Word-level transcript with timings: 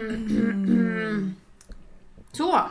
Mm, 0.00 0.14
mm, 0.14 0.64
mm. 0.64 1.34
Så. 2.32 2.56
Eh, 2.56 2.62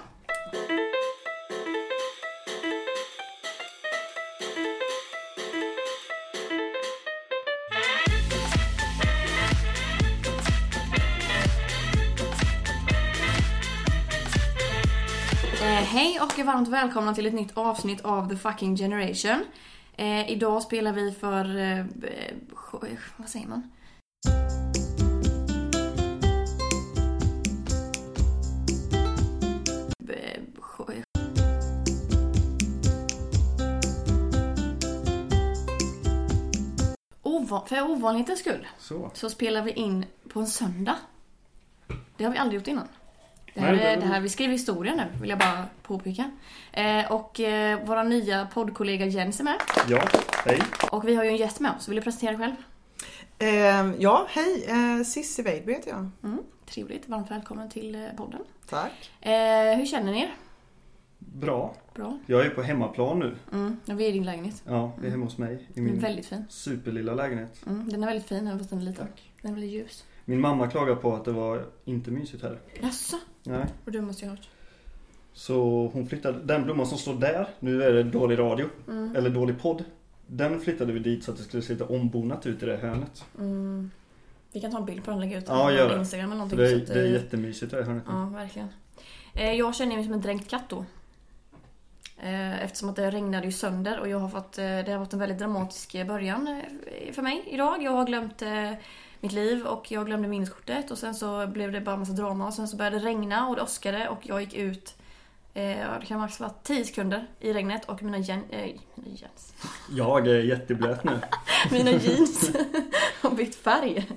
hej 15.61 16.19
och 16.21 16.45
varmt 16.45 16.67
välkomna 16.67 17.13
till 17.13 17.25
ett 17.25 17.33
nytt 17.33 17.57
avsnitt 17.57 18.01
av 18.01 18.29
The 18.29 18.35
Fucking 18.35 18.77
Generation. 18.77 19.45
Eh, 19.97 20.31
idag 20.31 20.61
spelar 20.61 20.93
vi 20.93 21.11
för... 21.11 21.57
Eh, 21.57 21.79
eh 21.79 21.85
vad 23.17 23.29
säger 23.29 23.47
man? 23.47 23.71
För 37.49 37.81
ovanlighetens 37.81 38.39
skull 38.39 38.67
Så. 38.79 39.11
så 39.13 39.29
spelar 39.29 39.61
vi 39.61 39.71
in 39.71 40.05
på 40.33 40.39
en 40.39 40.47
söndag. 40.47 40.95
Det 42.17 42.23
har 42.23 42.31
vi 42.31 42.37
aldrig 42.37 42.59
gjort 42.59 42.67
innan. 42.67 42.87
Det 43.53 43.59
här, 43.61 43.71
Nej, 43.75 43.95
det 43.95 44.01
det 44.01 44.07
här, 44.07 44.19
vi 44.19 44.29
skriver 44.29 44.53
historia 44.53 44.95
nu, 44.95 45.19
vill 45.21 45.29
jag 45.29 45.39
bara 45.39 45.65
påpeka. 45.83 46.31
Eh, 46.71 47.11
och 47.11 47.39
eh, 47.39 47.85
våra 47.85 48.03
nya 48.03 48.47
poddkollega 48.53 49.05
Jens 49.05 49.39
är 49.39 49.43
med. 49.43 49.57
Ja, 49.89 50.07
hej. 50.45 50.61
Och 50.91 51.07
vi 51.07 51.15
har 51.15 51.23
ju 51.23 51.29
en 51.29 51.37
gäst 51.37 51.59
med 51.59 51.71
oss. 51.77 51.87
Vill 51.87 51.95
du 51.95 52.01
presentera 52.01 52.31
dig 52.31 52.39
själv? 52.39 52.55
Eh, 53.39 54.01
ja, 54.01 54.27
hej. 54.29 54.65
Eh, 54.67 55.43
Weidby 55.43 55.73
heter 55.73 55.89
jag. 55.89 56.09
Mm, 56.23 56.39
trevligt. 56.65 57.09
Varmt 57.09 57.31
välkommen 57.31 57.69
till 57.69 57.95
eh, 57.95 58.01
podden. 58.17 58.41
Tack. 58.69 59.11
Eh, 59.21 59.77
hur 59.77 59.85
känner 59.85 60.11
ni 60.11 60.21
er? 60.21 60.31
Bra. 61.39 61.73
Bra. 61.95 62.17
Jag 62.25 62.45
är 62.45 62.49
på 62.49 62.61
hemmaplan 62.61 63.19
nu. 63.19 63.35
Mm, 63.51 63.77
vi 63.85 64.05
är 64.05 64.09
i 64.09 64.11
din 64.11 64.25
lägenhet. 64.25 64.63
Ja, 64.67 64.91
vi 65.01 65.07
är 65.07 65.11
hemma 65.11 65.25
hos 65.25 65.37
mig 65.37 65.53
i 65.53 65.73
Den 65.73 65.87
är 65.87 65.91
min 65.91 65.99
väldigt 65.99 66.25
fin. 66.25 66.45
superlilla 66.49 67.13
lägenhet. 67.13 67.61
Mm, 67.67 67.89
den 67.89 68.03
är 68.03 68.07
väldigt 68.07 68.27
fin, 68.27 68.47
även 68.47 68.57
fast 68.59 68.69
den 68.69 68.79
är 68.79 68.83
liten. 68.83 69.07
Tack. 69.07 69.31
Den 69.41 69.51
är 69.51 69.55
väldigt 69.55 69.71
ljus. 69.71 70.05
Min 70.25 70.41
mamma 70.41 70.67
klagar 70.67 70.95
på 70.95 71.15
att 71.15 71.25
det 71.25 71.31
var 71.31 71.65
inte 71.85 72.11
mysigt 72.11 72.43
här. 72.43 72.59
Jaså? 72.81 73.17
Nej. 73.43 73.65
Och 73.85 73.91
du 73.91 74.01
måste 74.01 74.25
ju 74.25 74.29
ha 74.29 74.35
hört. 74.35 74.49
Så 75.33 75.87
hon 75.93 76.07
flyttade, 76.07 76.39
den 76.43 76.63
blomman 76.63 76.85
som 76.85 76.97
står 76.97 77.13
där, 77.15 77.47
nu 77.59 77.83
är 77.83 77.93
det 77.93 78.03
dålig 78.03 78.39
radio, 78.39 78.65
Mm. 78.87 79.15
eller 79.15 79.29
dålig 79.29 79.61
podd. 79.61 79.83
Den 80.27 80.59
flyttade 80.61 80.93
vi 80.93 80.99
dit 80.99 81.23
så 81.23 81.31
att 81.31 81.37
det 81.37 81.43
skulle 81.43 81.63
se 81.63 81.73
lite 81.73 81.83
ombonat 81.85 82.45
ut 82.45 82.63
i 82.63 82.65
det 82.65 82.77
hörnet. 82.77 83.25
Mm. 83.39 83.91
Vi 84.51 84.61
kan 84.61 84.71
ta 84.71 84.77
en 84.77 84.85
bild 84.85 85.03
på 85.03 85.11
den 85.11 85.19
och 85.19 85.25
lägga 85.25 85.37
ut 85.37 85.45
Ja, 85.47 85.87
på. 85.89 85.95
Instagram 85.99 86.25
eller 86.31 86.35
någonting. 86.37 86.59
det, 86.59 86.65
är, 86.71 86.77
så 86.77 86.81
att, 86.83 86.87
det 86.87 86.99
är 87.01 87.05
jättemysigt 87.13 87.71
det 87.71 87.77
här 87.77 87.83
hörnet. 87.83 88.03
Ja, 88.07 88.25
verkligen. 88.33 88.67
Eh, 89.33 89.51
Jag 89.53 89.75
känner 89.75 89.95
mig 89.95 90.03
som 90.05 90.13
en 90.13 90.21
dränkt 90.21 90.49
katt 90.49 90.69
då. 90.69 90.85
Eh, 92.23 92.63
Eftersom 92.63 92.89
att 92.89 92.95
det 92.95 93.11
regnade 93.11 93.45
ju 93.45 93.51
sönder 93.51 93.99
och 93.99 94.09
jag 94.09 94.19
har 94.19 94.29
fått, 94.29 94.57
eh, 94.57 94.63
det 94.65 94.91
har 94.91 94.99
varit 94.99 95.13
en 95.13 95.19
väldigt 95.19 95.39
dramatisk 95.39 95.95
eh, 95.95 96.07
början 96.07 96.61
för 97.11 97.21
mig 97.21 97.43
idag. 97.47 97.83
Jag 97.83 97.91
har 97.91 98.05
glömt 98.05 98.43
mitt 99.19 99.31
liv 99.31 99.65
och 99.65 99.91
jag 99.91 100.05
glömde 100.05 100.27
minneskortet 100.27 100.91
och 100.91 100.97
sen 100.97 101.15
så 101.15 101.47
blev 101.47 101.71
det 101.71 101.81
bara 101.81 101.93
en 101.93 101.99
massa 101.99 102.13
drama 102.13 102.47
och 102.47 102.53
sen 102.53 102.67
så 102.67 102.77
började 102.77 102.99
det 102.99 103.05
regna 103.05 103.47
och 103.47 103.55
det 103.55 103.61
åskade 103.61 104.09
och 104.09 104.19
jag 104.21 104.41
gick 104.41 104.53
ut 104.53 104.95
det 105.53 106.05
kan 106.07 106.19
max 106.19 106.39
vara 106.39 106.49
10 106.63 106.85
sekunder 106.85 107.27
i 107.39 107.53
regnet 107.53 107.85
och 107.85 108.03
mina, 108.03 108.17
gen, 108.17 108.43
eh, 108.49 108.75
mina, 108.95 109.15
jeans, 109.15 109.53
Jag 109.89 110.27
är 110.27 110.43
jätteblöt 110.43 111.03
nu. 111.03 111.19
mina 111.71 111.91
jeans 111.91 112.51
har 113.21 113.31
bytt 113.31 113.55
färg. 113.55 114.07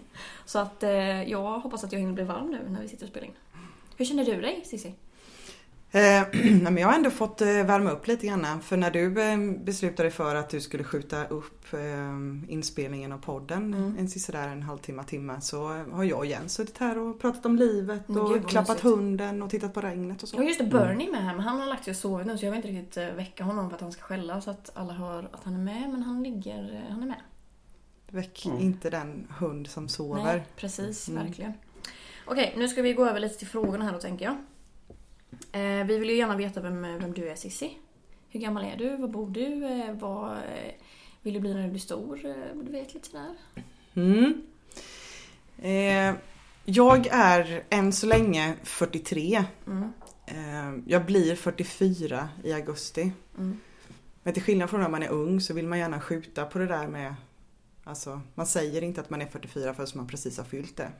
Så 0.44 0.58
att 0.58 0.84
jag 1.26 1.58
hoppas 1.60 1.84
att 1.84 1.92
jag 1.92 2.00
hinner 2.00 2.12
bli 2.12 2.24
varm 2.24 2.50
nu 2.50 2.60
när 2.68 2.80
vi 2.80 2.88
sitter 2.88 3.04
och 3.04 3.10
spelar 3.10 3.26
in. 3.26 3.34
Hur 3.96 4.04
känner 4.04 4.24
du 4.24 4.40
dig 4.40 4.62
Cissi? 4.64 4.94
Eh, 5.94 6.22
men 6.62 6.76
jag 6.76 6.88
har 6.88 6.94
ändå 6.94 7.10
fått 7.10 7.40
eh, 7.40 7.46
värma 7.48 7.90
upp 7.90 8.06
lite 8.06 8.26
grann. 8.26 8.60
För 8.62 8.76
när 8.76 8.90
du 8.90 9.22
eh, 9.22 9.38
beslutade 9.64 10.10
för 10.10 10.34
att 10.34 10.50
du 10.50 10.60
skulle 10.60 10.84
skjuta 10.84 11.26
upp 11.26 11.72
eh, 11.74 12.52
inspelningen 12.52 13.12
av 13.12 13.18
podden 13.18 13.74
Mm. 13.74 13.96
en 13.98 14.08
sisådär 14.08 14.48
en 14.48 14.62
halvtimme, 14.62 15.04
timme 15.04 15.40
så 15.40 15.68
har 15.92 16.04
jag 16.04 16.18
och 16.18 16.26
Jens 16.26 16.54
suttit 16.54 16.78
här 16.78 16.98
och 16.98 17.20
pratat 17.20 17.46
om 17.46 17.56
livet 17.56 18.08
Men 18.08 18.18
och 18.18 18.32
gud, 18.34 18.48
klappat 18.48 18.68
mysigt. 18.68 18.84
hunden 18.84 19.42
och 19.42 19.50
tittat 19.50 19.74
på 19.74 19.80
regnet 19.80 20.22
och 20.22 20.28
så. 20.28 20.36
Ja 20.36 20.42
just 20.42 20.58
det, 20.58 20.64
Bernie 20.66 21.08
är 21.08 21.12
med 21.12 21.24
här 21.24 21.34
men 21.34 21.44
han 21.44 21.60
har 21.60 21.66
lagt 21.66 21.84
sig 21.84 21.90
och 21.90 21.96
sovit 21.96 22.26
nu 22.26 22.38
så 22.38 22.44
jag 22.44 22.50
vill 22.52 22.56
inte 22.66 22.68
riktigt 22.80 23.16
väcka 23.18 23.44
honom 23.44 23.68
för 23.70 23.74
att 23.76 23.80
han 23.82 23.92
ska 23.92 24.02
skälla 24.02 24.40
så 24.40 24.50
att 24.50 24.70
alla 24.74 24.92
hör 24.92 25.28
att 25.32 25.44
han 25.44 25.54
är 25.54 25.58
med 25.58 25.90
men 25.90 26.02
han 26.02 26.22
ligger, 26.22 26.84
han 26.90 27.02
är 27.02 27.06
med. 27.06 27.20
Väck 28.10 28.46
Mm. 28.46 28.58
inte 28.60 28.90
den 28.90 29.26
hund 29.38 29.66
som 29.68 29.88
sover. 29.88 30.22
Nej, 30.24 30.44
precis, 30.56 31.08
Mm. 31.08 31.24
verkligen. 31.26 31.52
Okej, 32.26 32.54
nu 32.56 32.68
ska 32.68 32.82
vi 32.82 32.92
gå 32.94 33.06
över 33.06 33.20
lite 33.20 33.38
till 33.38 33.46
frågorna 33.48 33.84
här 33.84 33.92
då 33.92 33.98
tänker 33.98 34.24
jag. 34.24 34.36
Eh, 35.52 35.86
vi 35.86 35.98
vill 35.98 36.10
ju 36.10 36.16
gärna 36.16 36.36
veta 36.36 36.60
vem, 36.60 36.82
vem 36.82 37.12
du 37.12 37.28
är 37.28 37.34
Sissi. 37.34 37.78
Hur 38.28 38.40
gammal 38.40 38.64
är 38.64 38.76
du? 38.76 38.96
Var 38.96 39.08
bor 39.08 39.30
du? 39.30 39.64
Eh, 39.64 39.92
vad 39.92 40.32
eh, 40.32 40.74
vill 41.22 41.34
du 41.34 41.40
bli 41.40 41.54
när 41.54 41.62
du 41.62 41.70
blir 41.70 41.80
stor? 41.80 42.26
Eh, 42.26 42.56
du 42.62 42.72
vet 42.72 42.94
lite 42.94 43.08
sådär. 43.08 43.34
Mm. 43.94 44.42
Eh, 45.58 46.14
jag 46.64 47.06
är 47.06 47.64
än 47.70 47.92
så 47.92 48.06
länge 48.06 48.54
43. 48.62 49.44
Mm. 49.66 49.92
Eh, 50.26 50.82
jag 50.86 51.04
blir 51.06 51.36
44 51.36 52.28
i 52.44 52.52
augusti. 52.52 53.12
Mm. 53.38 53.60
Men 54.22 54.34
till 54.34 54.42
skillnad 54.42 54.70
från 54.70 54.80
när 54.80 54.88
man 54.88 55.02
är 55.02 55.08
ung 55.08 55.40
så 55.40 55.54
vill 55.54 55.66
man 55.66 55.78
gärna 55.78 56.00
skjuta 56.00 56.44
på 56.44 56.58
det 56.58 56.66
där 56.66 56.86
med 56.86 57.14
Alltså 57.84 58.20
man 58.34 58.46
säger 58.46 58.82
inte 58.82 59.00
att 59.00 59.10
man 59.10 59.22
är 59.22 59.26
44 59.26 59.74
förrän 59.74 59.88
man 59.94 60.06
precis 60.06 60.38
har 60.38 60.44
fyllt 60.44 60.76
det. 60.76 60.90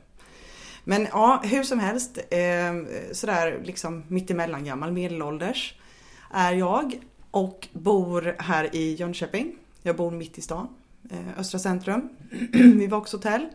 Men 0.83 1.07
ja, 1.11 1.41
hur 1.43 1.63
som 1.63 1.79
helst. 1.79 2.17
Eh, 2.17 2.73
sådär 3.11 3.61
liksom 3.63 4.03
mittemellan 4.07 4.65
gammal, 4.65 4.91
medelålders 4.91 5.75
är 6.31 6.53
jag. 6.53 6.99
Och 7.31 7.67
bor 7.73 8.35
här 8.39 8.75
i 8.75 8.93
Jönköping. 8.95 9.55
Jag 9.81 9.95
bor 9.95 10.11
mitt 10.11 10.37
i 10.37 10.41
stan. 10.41 10.67
Eh, 11.11 11.39
Östra 11.39 11.59
centrum. 11.59 12.09
vid 12.51 12.89
Vauxhotell. 12.89 13.47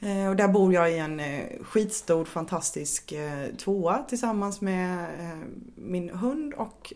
Eh, 0.00 0.28
och 0.28 0.36
där 0.36 0.48
bor 0.48 0.74
jag 0.74 0.92
i 0.92 0.98
en 0.98 1.20
eh, 1.20 1.44
skitstor 1.62 2.24
fantastisk 2.24 3.12
eh, 3.12 3.54
tvåa 3.56 4.02
tillsammans 4.08 4.60
med 4.60 4.98
eh, 5.20 5.38
min 5.74 6.10
hund 6.10 6.54
och 6.54 6.92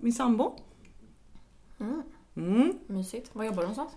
min 0.00 0.12
sambo. 0.12 0.58
Mm. 1.80 2.02
Mm. 2.36 2.72
Mysigt. 2.86 3.30
Var 3.32 3.44
jobbar 3.44 3.56
du 3.56 3.68
någonstans? 3.68 3.90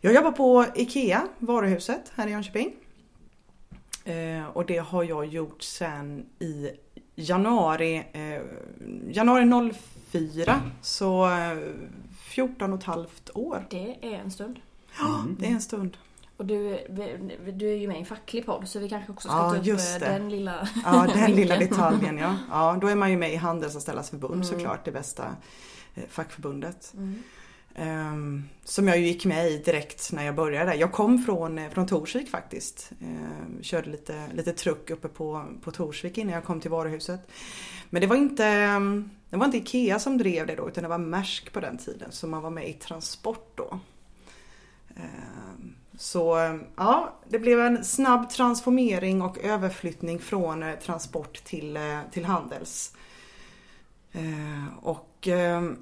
Jag 0.00 0.14
jobbar 0.14 0.32
på 0.32 0.66
IKEA, 0.74 1.28
varuhuset 1.38 2.12
här 2.14 2.26
i 2.26 2.30
Jönköping. 2.30 2.74
Eh, 4.04 4.46
och 4.52 4.66
det 4.66 4.78
har 4.78 5.04
jag 5.04 5.26
gjort 5.26 5.62
sen 5.62 6.26
i 6.38 6.70
januari, 7.14 8.04
eh, 8.12 8.42
januari 9.14 9.72
04. 10.12 10.60
Så 10.82 11.26
eh, 11.30 11.58
14 12.18 12.72
och 12.72 12.78
ett 12.78 12.84
halvt 12.84 13.30
år. 13.34 13.66
Det 13.70 13.96
är 14.02 14.12
en 14.18 14.30
stund. 14.30 14.60
Ja, 14.98 15.20
Mm. 15.20 15.36
det 15.40 15.46
är 15.46 15.50
en 15.50 15.60
stund. 15.60 15.96
Och 16.36 16.46
du, 16.46 16.78
du 17.52 17.72
är 17.72 17.76
ju 17.76 17.88
med 17.88 17.96
i 17.96 18.00
en 18.00 18.06
facklig 18.06 18.46
podd 18.46 18.68
så 18.68 18.78
vi 18.78 18.88
kanske 18.88 19.12
också 19.12 19.28
ska 19.28 19.36
Ja, 19.38 19.50
ta 19.50 19.56
upp 19.56 19.66
eh, 19.66 19.74
det. 19.74 19.98
den 19.98 20.28
lilla 20.28 20.68
Ja, 20.84 21.06
den 21.14 21.30
lilla 21.32 21.56
detaljen 21.58 22.18
ja. 22.18 22.36
ja. 22.50 22.78
Då 22.80 22.86
är 22.88 22.94
man 22.94 23.10
ju 23.10 23.16
med 23.16 23.32
i 23.32 23.36
Handelsanställdas 23.36 24.10
förbund 24.10 24.34
Mm. 24.34 24.44
såklart, 24.44 24.84
det 24.84 24.92
bästa 24.92 25.24
eh, 25.94 26.02
fackförbundet. 26.08 26.92
Mm. 26.96 27.22
Ehm, 27.80 28.44
som 28.64 28.88
jag 28.88 28.98
ju 28.98 29.06
gick 29.06 29.24
med 29.24 29.50
i 29.50 29.58
direkt 29.58 30.12
när 30.12 30.24
jag 30.24 30.34
började. 30.34 30.74
Jag 30.74 30.92
kom 30.92 31.18
från, 31.18 31.58
eh, 31.58 31.70
från 31.70 31.86
Torsvik 31.86 32.30
faktiskt. 32.30 32.92
Ehm, 33.00 33.62
körde 33.62 33.90
lite, 33.90 34.22
lite 34.32 34.52
truck 34.52 34.90
uppe 34.90 35.08
på, 35.08 35.44
på 35.62 35.70
Torsvik 35.70 36.18
innan 36.18 36.34
jag 36.34 36.44
kom 36.44 36.60
till 36.60 36.70
varuhuset. 36.70 37.20
Men 37.90 38.00
det 38.00 38.06
var 38.06 38.16
inte 38.16 38.46
ehm, 38.46 39.10
det 39.30 39.36
var 39.36 39.46
inte 39.46 39.58
IKEA 39.58 39.98
som 39.98 40.18
drev 40.18 40.46
det 40.46 40.54
då 40.54 40.68
utan 40.68 40.82
det 40.82 40.88
var 40.88 40.98
Maersk 40.98 41.52
på 41.52 41.60
den 41.60 41.78
tiden. 41.78 42.12
Så 42.12 42.26
man 42.26 42.42
var 42.42 42.50
med 42.50 42.68
i 42.68 42.72
transport 42.72 43.52
då. 43.54 43.80
Så 45.98 46.36
ja, 46.76 47.14
det 47.28 47.38
blev 47.38 47.60
en 47.60 47.84
snabb 47.84 48.30
transformering 48.30 49.22
och 49.22 49.38
överflyttning 49.38 50.18
från 50.18 50.62
eh, 50.62 50.74
transport 50.74 51.44
till, 51.44 51.76
eh, 51.76 51.98
till 52.12 52.24
handels. 52.24 52.92
Eh, 54.12 54.78
Och 54.82 55.28
ehm, 55.28 55.76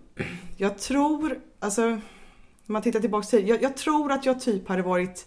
jag 0.57 0.79
tror, 0.79 1.41
alltså 1.59 1.87
om 1.87 2.01
man 2.73 2.83
tittar 2.83 3.01
tillbaka 3.01 3.27
till 3.27 3.49
jag, 3.49 3.63
jag 3.63 3.77
tror 3.77 4.13
att 4.13 4.27
jag 4.27 4.41
typ 4.41 4.69
hade 4.69 4.83
varit 4.83 5.27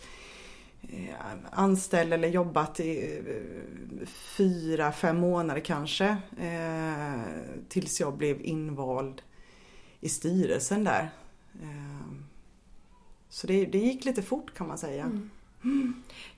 eh, 0.82 1.16
anställd 1.52 2.14
eller 2.14 2.28
jobbat 2.28 2.80
i 2.80 3.20
eh, 3.28 4.08
fyra, 4.38 4.92
fem 4.92 5.18
månader 5.20 5.62
kanske. 5.62 6.18
Eh, 6.40 7.22
tills 7.70 8.00
jag 8.00 8.18
blev 8.18 8.42
invald 8.42 9.22
i 10.00 10.10
styrelsen 10.10 10.84
där. 10.84 11.10
Eh, 11.62 12.12
så 13.30 13.48
det, 13.48 13.66
det 13.66 13.78
gick 13.78 14.06
lite 14.06 14.22
fort 14.22 14.54
kan 14.58 14.68
man 14.68 14.78
säga. 14.78 15.04
Mm. 15.04 15.30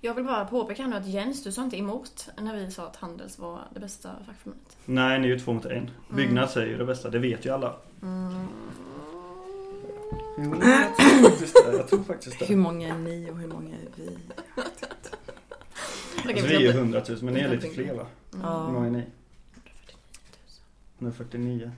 Jag 0.01 0.13
vill 0.13 0.23
bara 0.25 0.45
påpeka 0.45 0.87
nu 0.87 0.95
att 0.95 1.07
Jens, 1.07 1.43
du 1.43 1.51
sa 1.51 1.63
inte 1.63 1.77
emot 1.77 2.29
när 2.41 2.55
vi 2.57 2.71
sa 2.71 2.87
att 2.87 2.95
Handels 2.95 3.39
var 3.39 3.59
det 3.73 3.79
bästa 3.79 4.09
fackförbundet. 4.25 4.77
Nej, 4.85 5.19
ni 5.19 5.27
är 5.27 5.31
ju 5.31 5.39
två 5.39 5.53
mot 5.53 5.65
en. 5.65 5.89
Byggnads 6.09 6.57
är 6.57 6.65
ju 6.65 6.77
det 6.77 6.85
bästa, 6.85 7.09
det 7.09 7.19
vet 7.19 7.45
ju 7.45 7.49
alla. 7.53 7.75
Mm. 8.01 8.47
Jo, 10.37 10.55
jag 10.61 10.95
tror 10.97 11.29
faktiskt 11.29 11.55
det. 11.65 11.77
Jag 11.77 11.87
tror 11.87 12.03
faktiskt 12.03 12.41
Hur 12.41 12.47
det. 12.47 12.55
många 12.55 12.87
är 12.95 12.97
ni 12.97 13.31
och 13.31 13.37
hur 13.37 13.47
många 13.47 13.69
är 13.75 13.87
vi? 13.95 14.17
Alltså, 16.25 16.47
vi 16.47 16.55
är 16.55 16.59
ju 16.59 16.69
100 16.69 17.01
000 17.09 17.17
men 17.21 17.33
ni 17.33 17.39
är 17.39 17.49
lite 17.49 17.69
fler 17.69 17.93
va? 17.93 18.05
Ja. 18.41 18.65
Hur 18.65 18.73
många 18.73 18.85
är 18.87 18.91
ni? 18.91 19.03
149. 20.99 21.71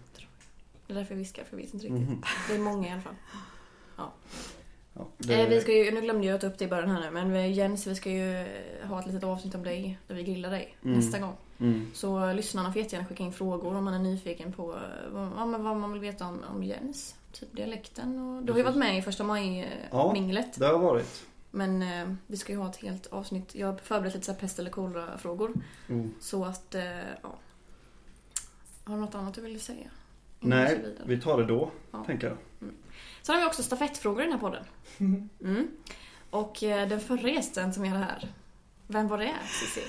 Det 0.87 0.93
är 0.93 0.97
därför 0.97 1.13
jag 1.13 1.19
viskar, 1.19 1.43
för 1.43 1.57
jag 1.57 1.65
vet 1.65 1.73
inte 1.73 1.85
riktigt. 1.85 2.09
Mhm. 2.09 2.21
Det 2.49 2.55
är 2.55 2.59
många 2.59 2.87
i 2.87 2.91
alla 2.91 3.01
fall. 3.01 3.15
Ja, 3.97 4.11
Eh, 4.99 5.05
vi 5.19 5.35
det, 5.55 5.61
ska 5.61 5.73
ju, 5.73 5.91
nu 5.91 6.01
glömde 6.01 6.27
jag 6.27 6.41
ta 6.41 6.47
upp 6.47 6.57
det 6.57 6.65
i 6.65 6.67
början 6.67 6.89
här 6.89 7.01
nu, 7.01 7.11
men 7.11 7.31
vi- 7.31 7.47
Jens, 7.51 7.87
vi 7.87 7.95
ska 7.95 8.09
ju 8.11 8.35
eh, 8.41 8.87
ha 8.87 8.99
ett 8.99 9.05
litet 9.07 9.23
avsnitt 9.23 9.55
om 9.55 9.63
dig, 9.63 9.97
där 10.07 10.15
vi 10.15 10.23
grillar 10.23 10.49
dig, 10.51 10.77
Mm. 10.83 10.97
nästa 10.97 11.19
gång. 11.19 11.35
mm. 11.59 11.87
Så 11.93 12.33
lyssnarna 12.33 12.73
får 12.73 12.81
jättegärna 12.81 13.07
skicka 13.07 13.23
in 13.23 13.33
frågor 13.33 13.75
om 13.75 13.83
man 13.83 13.93
är 13.93 13.99
nyfiken 13.99 14.53
på 14.53 14.73
eh, 14.73 14.79
vad, 15.11 15.25
ja, 15.25 15.57
vad 15.57 15.77
man 15.77 15.91
vill 15.91 16.01
veta 16.01 16.25
om, 16.27 16.39
om 16.55 16.63
Jens. 16.63 17.15
Typ 17.31 17.55
dialekten 17.55 18.19
och... 18.19 18.43
Du 18.43 18.51
har 18.51 18.57
ju 18.57 18.63
varit 18.63 18.75
med 18.77 18.97
i 18.97 19.01
första 19.01 19.23
Ja. 19.23 19.27
maj-minglet. 19.27 20.59
det 20.59 20.65
har 20.65 20.79
varit. 20.79 21.25
Men 21.51 21.81
eh, 21.81 22.13
vi 22.27 22.37
ska 22.37 22.51
ju 22.53 22.57
ha 22.59 22.69
ett 22.69 22.75
helt 22.77 23.07
avsnitt. 23.07 23.55
Jag 23.55 23.67
har 23.67 23.77
förberett 23.77 24.13
lite 24.13 24.25
så 24.25 24.33
pest 24.33 24.59
eller 24.59 24.69
kolera-frågor. 24.71 25.53
Oh. 25.89 26.05
Så 26.19 26.45
att, 26.45 26.75
eh, 26.75 26.83
ja. 27.21 27.35
Har 28.83 28.95
du 28.95 29.01
något 29.01 29.15
annat 29.15 29.33
du 29.33 29.41
vill 29.41 29.59
säga? 29.61 29.87
Innan 30.39 30.59
vi 30.59 30.65
Nej, 30.65 30.95
vi 31.05 31.21
tar 31.21 31.37
det 31.37 31.45
då, 31.45 31.71
Ja. 31.91 32.03
tänker 32.03 32.27
jag. 32.27 32.37
Sen 33.25 33.35
har 33.35 33.41
vi 33.41 33.47
också 33.47 33.63
stafettfrågor 33.63 34.21
i 34.21 34.23
den 34.23 34.33
här 34.33 34.39
podden. 34.39 34.63
Mm. 35.43 35.67
Och 36.29 36.63
eh, 36.63 36.87
den 36.87 36.99
förra 36.99 37.29
gästen 37.29 37.73
som 37.73 37.85
jag 37.85 37.91
hade 37.91 38.03
här, 38.03 38.33
vem 38.87 39.07
var 39.07 39.17
det 39.17 39.33
Cissi? 39.61 39.81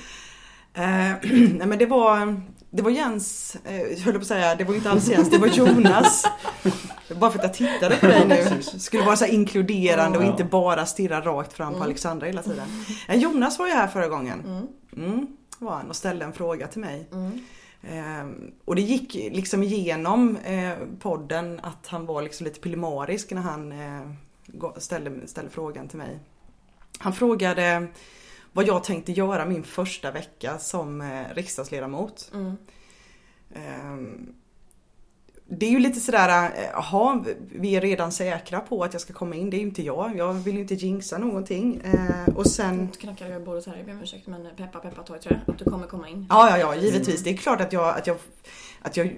Eh, 0.74 0.82
nej 1.58 1.66
men 1.66 1.78
det 1.78 1.86
var, 1.86 2.40
det 2.70 2.82
var 2.82 2.90
Jens, 2.90 3.56
eh, 3.64 3.76
jag 3.80 3.98
höll 3.98 4.14
på 4.14 4.20
att 4.20 4.26
säga, 4.26 4.54
det 4.54 4.64
var 4.64 4.74
inte 4.74 4.90
alls 4.90 5.08
Jens, 5.08 5.30
det 5.30 5.38
var 5.38 5.46
Jonas. 5.46 6.24
Bara 7.20 7.30
för 7.30 7.38
att 7.38 7.44
jag 7.44 7.54
tittade 7.54 7.96
på 7.96 8.06
dig 8.06 8.26
nu. 8.26 8.62
Skulle 8.78 9.04
vara 9.04 9.16
så 9.16 9.24
här 9.24 9.32
inkluderande 9.32 10.18
och 10.18 10.24
inte 10.24 10.44
bara 10.44 10.86
stirra 10.86 11.20
rakt 11.20 11.52
fram 11.52 11.68
på 11.68 11.76
Mm. 11.76 11.86
Alexandra 11.86 12.26
hela 12.26 12.42
tiden. 12.42 12.84
Eh, 13.08 13.16
Jonas 13.16 13.58
var 13.58 13.66
ju 13.66 13.72
här 13.72 13.86
förra 13.88 14.08
gången. 14.08 14.40
Mm. 14.40 14.66
Mm, 15.12 15.26
var 15.58 15.76
han 15.76 15.88
och 15.90 15.96
ställde 15.96 16.24
en 16.24 16.32
fråga 16.32 16.66
till 16.66 16.80
mig. 16.80 17.08
Mm. 17.12 17.40
Eh, 17.82 18.26
och 18.64 18.74
det 18.74 18.82
gick 18.82 19.14
liksom 19.14 19.62
igenom 19.62 20.36
eh, 20.36 20.74
podden 21.00 21.60
att 21.62 21.86
han 21.86 22.06
var 22.06 22.22
liksom 22.22 22.44
lite 22.44 22.60
pillemarisk 22.60 23.30
när 23.30 23.42
han 23.42 23.72
eh, 23.72 24.02
ställde, 24.76 25.28
ställde 25.28 25.50
frågan 25.50 25.88
till 25.88 25.98
mig. 25.98 26.18
Han 26.98 27.12
frågade 27.12 27.86
vad 28.52 28.66
jag 28.66 28.84
tänkte 28.84 29.12
göra 29.12 29.44
min 29.44 29.62
första 29.62 30.10
vecka 30.10 30.58
som 30.58 31.00
eh, 31.00 31.34
riksdagsledamot. 31.34 32.32
Mm. 32.34 32.56
Det 35.48 35.66
är 35.66 35.70
ju 35.70 35.78
lite 35.78 36.00
sådär, 36.00 36.44
eh, 36.56 36.62
jaha, 36.72 37.24
vi 37.52 37.76
är 37.76 37.80
redan 37.80 38.12
säkra 38.12 38.60
på 38.60 38.84
att 38.84 38.92
jag 38.92 39.02
ska 39.02 39.12
komma 39.12 39.34
in. 39.34 39.50
Det 39.50 39.56
är 39.56 39.58
ju 39.58 39.66
inte 39.66 39.82
jag. 39.82 40.16
Jag 40.16 40.32
vill 40.34 40.54
ju 40.54 40.60
inte 40.60 40.74
jinxa 40.74 41.18
någonting. 41.18 41.80
Eh, 41.84 42.34
Och 42.34 42.46
sen 42.46 42.76
Nu 42.76 42.88
knackar 43.00 43.28
jag 43.28 43.44
bordet 43.44 43.66
här, 43.66 43.76
jag 43.76 43.86
ber 43.86 43.92
om 43.92 44.02
ursäkt 44.02 44.26
men 44.26 44.48
peppa 44.56 44.78
peppa 44.78 45.02
ta 45.02 45.16
i 45.16 45.18
trä 45.18 45.40
att 45.46 45.58
du 45.58 45.64
kommer 45.64 45.86
komma 45.86 46.08
in. 46.08 46.26
Ja, 46.28 46.50
ja, 46.50 46.58
ja, 46.58 46.74
givetvis. 46.74 47.22
Det 47.22 47.30
är 47.30 47.36
klart 47.36 47.60
att 47.60 47.72
jag, 47.72 47.98
att 47.98 48.06
jag, 48.06 48.16
att 48.82 48.96
jag 48.96 49.16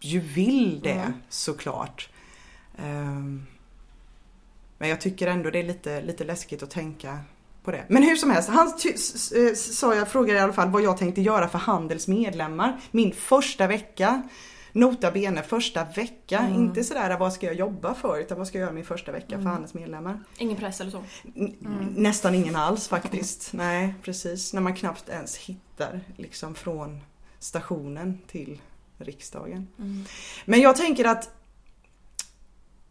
ju 0.00 0.20
vill 0.20 0.80
det 0.82 0.90
Mm. 0.92 1.12
såklart. 1.28 2.08
Ehm, 2.78 3.42
men 4.78 4.88
jag 4.88 5.00
tycker 5.00 5.26
ändå 5.26 5.50
det 5.50 5.58
är 5.58 5.62
lite, 5.64 6.00
lite 6.02 6.24
läskigt 6.24 6.62
att 6.62 6.70
tänka 6.70 7.18
på 7.64 7.70
det. 7.70 7.84
Men 7.88 8.02
hur 8.02 8.16
som 8.16 8.30
helst, 8.30 8.48
han 8.48 8.72
s- 8.94 9.78
sa 9.78 9.94
jag, 9.94 10.08
frågade 10.08 10.38
i 10.38 10.42
alla 10.42 10.52
fall 10.52 10.68
vad 10.70 10.82
jag 10.82 10.96
tänkte 10.98 11.20
göra 11.20 11.48
för 11.48 11.58
Handels 11.58 12.08
medlemmar. 12.08 12.80
Min 12.90 13.12
första 13.12 13.66
vecka. 13.66 14.22
Nota 14.72 15.10
bene 15.10 15.42
första 15.42 15.84
vecka. 15.84 16.38
Mm. 16.38 16.54
Inte 16.54 16.84
sådär 16.84 17.18
vad 17.18 17.32
ska 17.32 17.46
jag 17.46 17.54
jobba 17.54 17.94
för 17.94 18.20
utan 18.20 18.38
vad 18.38 18.46
ska 18.46 18.58
jag 18.58 18.64
göra 18.64 18.74
min 18.74 18.84
första 18.84 19.12
vecka 19.12 19.34
Mm. 19.34 19.42
för 19.42 19.50
Handels 19.50 19.74
medlemmar. 19.74 20.24
Ingen 20.38 20.56
press 20.56 20.80
eller 20.80 20.90
så? 20.90 21.02
Mm. 21.36 21.54
Nästan 21.96 22.34
ingen 22.34 22.56
alls 22.56 22.88
faktiskt. 22.88 23.52
Nej, 23.52 23.94
precis. 24.02 24.52
När 24.52 24.60
man 24.60 24.74
knappt 24.74 25.08
ens 25.08 25.36
hittar 25.36 26.00
liksom 26.16 26.54
från 26.54 27.00
stationen 27.38 28.18
till 28.26 28.60
riksdagen. 28.98 29.68
Mm. 29.78 30.04
Men 30.44 30.60
jag 30.60 30.76
tänker 30.76 31.04
att 31.04 31.30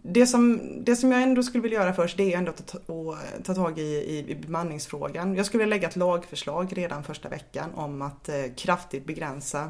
det 0.02 0.28
som, 0.28 0.60
det 0.84 0.96
som 0.96 1.12
jag 1.12 1.22
ändå 1.24 1.44
skulle 1.44 1.62
vilja 1.62 1.80
göra 1.80 1.94
först 1.94 2.18
det 2.18 2.34
är 2.34 2.38
ändå 2.38 2.52
att 2.52 2.68
ta, 2.68 2.78
att 2.78 3.46
ta 3.46 3.54
tag 3.54 3.80
i, 3.80 3.82
i, 3.82 4.32
i 4.32 4.36
bemanningsfrågan. 4.36 5.36
Jag 5.36 5.46
skulle 5.46 5.64
vilja 5.64 5.76
lägga 5.76 5.88
ett 5.88 5.96
lagförslag 5.96 6.78
redan 6.78 7.04
första 7.04 7.30
veckan 7.30 7.74
om 7.74 8.02
att 8.02 8.30
eh, 8.30 8.36
kraftigt 8.58 9.06
begränsa 9.06 9.70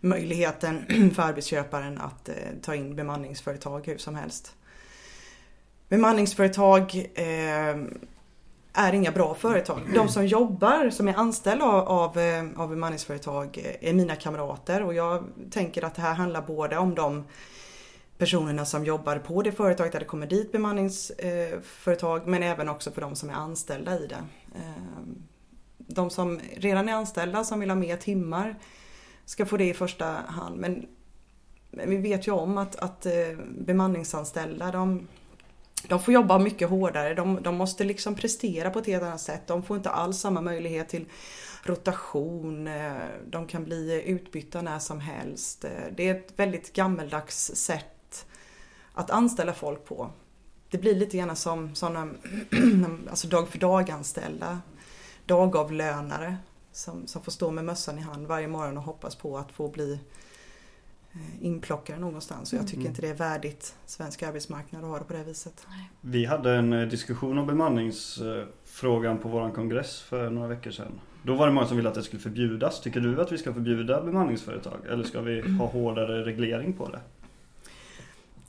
möjligheten 0.00 1.10
för 1.14 1.22
arbetsköparen 1.22 1.98
att 1.98 2.28
eh, 2.28 2.34
ta 2.62 2.74
in 2.74 2.96
bemanningsföretag 2.96 3.86
hur 3.86 3.98
som 3.98 4.14
helst. 4.14 4.54
Bemanningsföretag 5.88 7.08
eh, 7.14 7.76
är 8.72 8.92
inga 8.92 9.10
bra 9.10 9.34
företag. 9.34 9.80
De 9.94 10.08
som 10.08 10.26
jobbar, 10.26 10.90
som 10.90 11.08
är 11.08 11.14
anställda 11.14 11.64
av, 11.64 11.88
av, 11.88 12.18
eh, 12.18 12.68
bemanningsföretag 12.68 13.58
eh, 13.58 13.88
är 13.90 13.92
mina 13.92 14.16
kamrater 14.16 14.82
och 14.82 14.94
jag 14.94 15.24
tänker 15.50 15.84
att 15.84 15.94
det 15.94 16.02
här 16.02 16.14
handlar 16.14 16.42
både 16.42 16.78
om 16.78 16.94
de 16.94 17.24
personerna 18.18 18.64
som 18.64 18.84
jobbar 18.84 19.18
på 19.18 19.42
det 19.42 19.52
företaget 19.52 19.92
där 19.92 20.00
det 20.00 20.06
kommer 20.06 20.26
dit 20.26 20.52
bemanningsföretag 20.52 22.20
eh, 22.20 22.26
men 22.26 22.42
även 22.42 22.68
också 22.68 22.90
för 22.90 23.00
de 23.00 23.16
som 23.16 23.30
är 23.30 23.34
anställda 23.34 23.98
i 23.98 24.06
det. 24.06 24.24
De 25.78 26.10
som 26.10 26.40
redan 26.56 26.88
är 26.88 26.92
anställda 26.92 27.44
som 27.44 27.60
vill 27.60 27.70
ha 27.70 27.76
mer 27.76 27.96
timmar 27.96 28.56
ska 29.30 29.46
få 29.46 29.56
det 29.56 29.68
i 29.68 29.74
första 29.74 30.06
hand 30.06 30.56
men 30.56 30.86
men 31.70 31.90
vi 31.90 31.96
vet 31.96 32.26
ju 32.28 32.32
om 32.32 32.58
att, 32.58 32.76
att 32.76 33.06
eh, 33.06 33.12
bemanningsanställda 33.58 34.70
de, 34.70 35.08
de 35.88 36.00
får 36.00 36.14
jobba 36.14 36.38
mycket 36.38 36.68
hårdare. 36.68 37.14
De, 37.14 37.42
de 37.42 37.56
måste 37.56 37.84
liksom 37.84 38.14
prestera 38.14 38.70
på 38.70 38.78
ett 38.78 38.86
helt 38.86 39.02
annat 39.02 39.20
sätt. 39.20 39.46
De 39.46 39.62
får 39.62 39.76
inte 39.76 39.90
alls 39.90 40.18
samma 40.18 40.40
möjlighet 40.40 40.88
till 40.88 41.06
rotation. 41.62 42.68
Eh, 42.68 42.92
de 43.26 43.46
kan 43.46 43.64
bli 43.64 44.02
utbytta 44.06 44.62
när 44.62 44.78
som 44.78 45.00
helst. 45.00 45.64
Eh, 45.64 45.70
det 45.96 46.08
är 46.08 46.14
ett 46.14 46.32
väldigt 46.36 46.72
gammeldags 46.72 47.50
sätt 47.54 48.26
att 48.94 49.10
anställa 49.10 49.54
folk 49.54 49.84
på. 49.84 50.10
Det 50.70 50.78
blir 50.78 50.94
lite 50.94 51.16
grann 51.16 51.36
som 51.36 51.74
sådana 51.74 52.08
alltså 53.10 53.28
dag 53.28 53.48
för 53.48 53.58
dag 53.58 53.90
anställda. 53.90 54.60
Dagavlönare 55.26 56.36
som, 56.72 57.06
som 57.06 57.22
får 57.22 57.32
stå 57.32 57.50
med 57.50 57.64
mössan 57.64 57.98
i 57.98 58.02
hand 58.02 58.26
varje 58.26 58.48
morgon 58.48 58.76
och 58.78 58.82
hoppas 58.82 59.16
på 59.16 59.38
att 59.38 59.52
få 59.52 59.68
bli 59.68 59.92
eh, 61.12 61.44
inplockade 61.46 61.98
någonstans. 62.00 62.52
Och 62.52 62.58
jag 62.58 62.66
tycker 62.66 62.80
Mm. 62.80 62.90
inte 62.90 63.00
det 63.02 63.08
är 63.08 63.14
värdigt 63.14 63.74
svensk 63.86 64.22
arbetsmarknad 64.22 64.84
att 64.84 64.90
ha 64.90 64.98
det 64.98 65.04
på 65.04 65.12
det 65.12 65.24
viset. 65.24 65.66
Vi 66.00 66.24
hade 66.24 66.54
en 66.54 66.72
eh, 66.72 66.88
diskussion 66.88 67.38
om 67.38 67.46
bemanningsfrågan 67.46 69.18
på 69.18 69.28
våran 69.28 69.52
kongress 69.52 70.00
för 70.00 70.30
några 70.30 70.48
veckor 70.48 70.70
sedan. 70.70 71.00
Då 71.22 71.34
var 71.34 71.46
det 71.46 71.52
många 71.52 71.66
som 71.66 71.76
ville 71.76 71.88
att 71.88 71.94
det 71.94 72.02
skulle 72.02 72.22
förbjudas. 72.22 72.80
Tycker 72.80 73.00
du 73.00 73.20
att 73.20 73.32
vi 73.32 73.38
ska 73.38 73.54
förbjuda 73.54 74.00
bemanningsföretag? 74.00 74.78
Eller 74.90 75.04
ska 75.04 75.20
vi 75.20 75.40
ha 75.58 75.66
hårdare 75.66 76.24
reglering 76.24 76.72
på 76.72 76.88
det? 76.88 77.00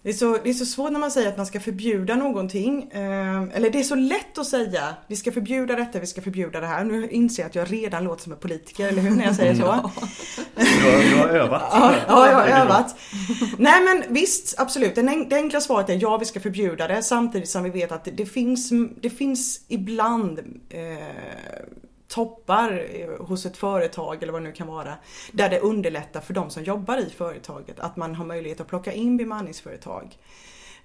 Det 0.03 0.10
är, 0.10 0.13
så, 0.13 0.38
det 0.43 0.50
är 0.50 0.53
så 0.53 0.65
svårt 0.65 0.91
när 0.91 1.00
man 1.00 1.12
säger 1.12 1.29
att 1.29 1.38
man 1.38 1.46
ska 1.46 1.60
förbjuda 1.60 2.15
någonting. 2.15 2.91
Eh, 2.91 3.43
eller 3.53 3.70
det 3.70 3.79
är 3.79 3.84
så 3.84 3.96
lätt 3.96 4.38
att 4.38 4.48
säga 4.48 4.96
vi 5.08 5.15
ska 5.15 5.31
förbjuda 5.31 5.75
detta, 5.75 6.00
vi 6.00 6.08
ska 6.08 6.22
förbjuda 6.22 6.60
det 6.60 6.67
här. 6.67 6.84
Nu 6.84 7.10
inser 7.10 7.43
jag 7.43 7.50
att 7.50 7.55
jag 7.55 7.74
redan 7.74 8.03
låter 8.03 8.24
som 8.24 8.31
en 8.31 8.39
politiker, 8.39 8.88
eller 8.88 9.01
hur? 9.01 9.12
När 9.12 9.25
jag 9.25 9.36
säger 9.36 9.55
så. 9.55 9.62
Du 10.55 10.91
har, 10.91 11.10
du 11.10 11.15
har 11.15 11.27
övat. 11.27 11.63
Ja, 11.72 11.93
ja, 12.08 12.27
jag 12.27 12.36
har 12.36 12.62
övat. 12.65 12.96
Nej 13.58 13.84
men 13.84 14.13
visst, 14.13 14.60
absolut. 14.60 14.96
Det 14.96 15.36
enkla 15.36 15.62
svaret 15.62 15.89
är 15.89 15.98
ja, 16.01 16.17
vi 16.17 16.25
ska 16.25 16.39
förbjuda 16.39 16.88
det. 16.88 17.03
Samtidigt 17.03 17.50
som 17.50 17.63
vi 17.63 17.70
vet 17.70 17.91
att 17.91 18.05
det, 18.05 18.12
det, 18.12 18.25
finns, 18.25 18.70
det 19.01 19.10
finns 19.10 19.65
ibland 19.67 20.39
eh, 20.70 20.77
toppar 22.12 22.88
eh, 22.94 23.25
hos 23.25 23.46
ett 23.46 23.58
företag 23.58 24.24
eller 24.24 24.34
vad 24.34 24.41
det 24.41 24.48
nu 24.48 24.53
kan 24.53 24.68
vara. 24.68 24.96
Där 25.32 25.50
det 25.50 25.60
underlättar 25.60 26.22
för 26.22 26.34
de 26.34 26.50
som 26.50 26.63
jobbar 26.63 26.98
i 26.98 27.10
företaget 27.10 27.80
att 27.80 27.96
man 27.96 28.15
har 28.15 28.25
möjlighet 28.25 28.62
att 28.62 28.68
plocka 28.68 28.94
in 28.94 29.18
bemanningsföretag. 29.18 30.18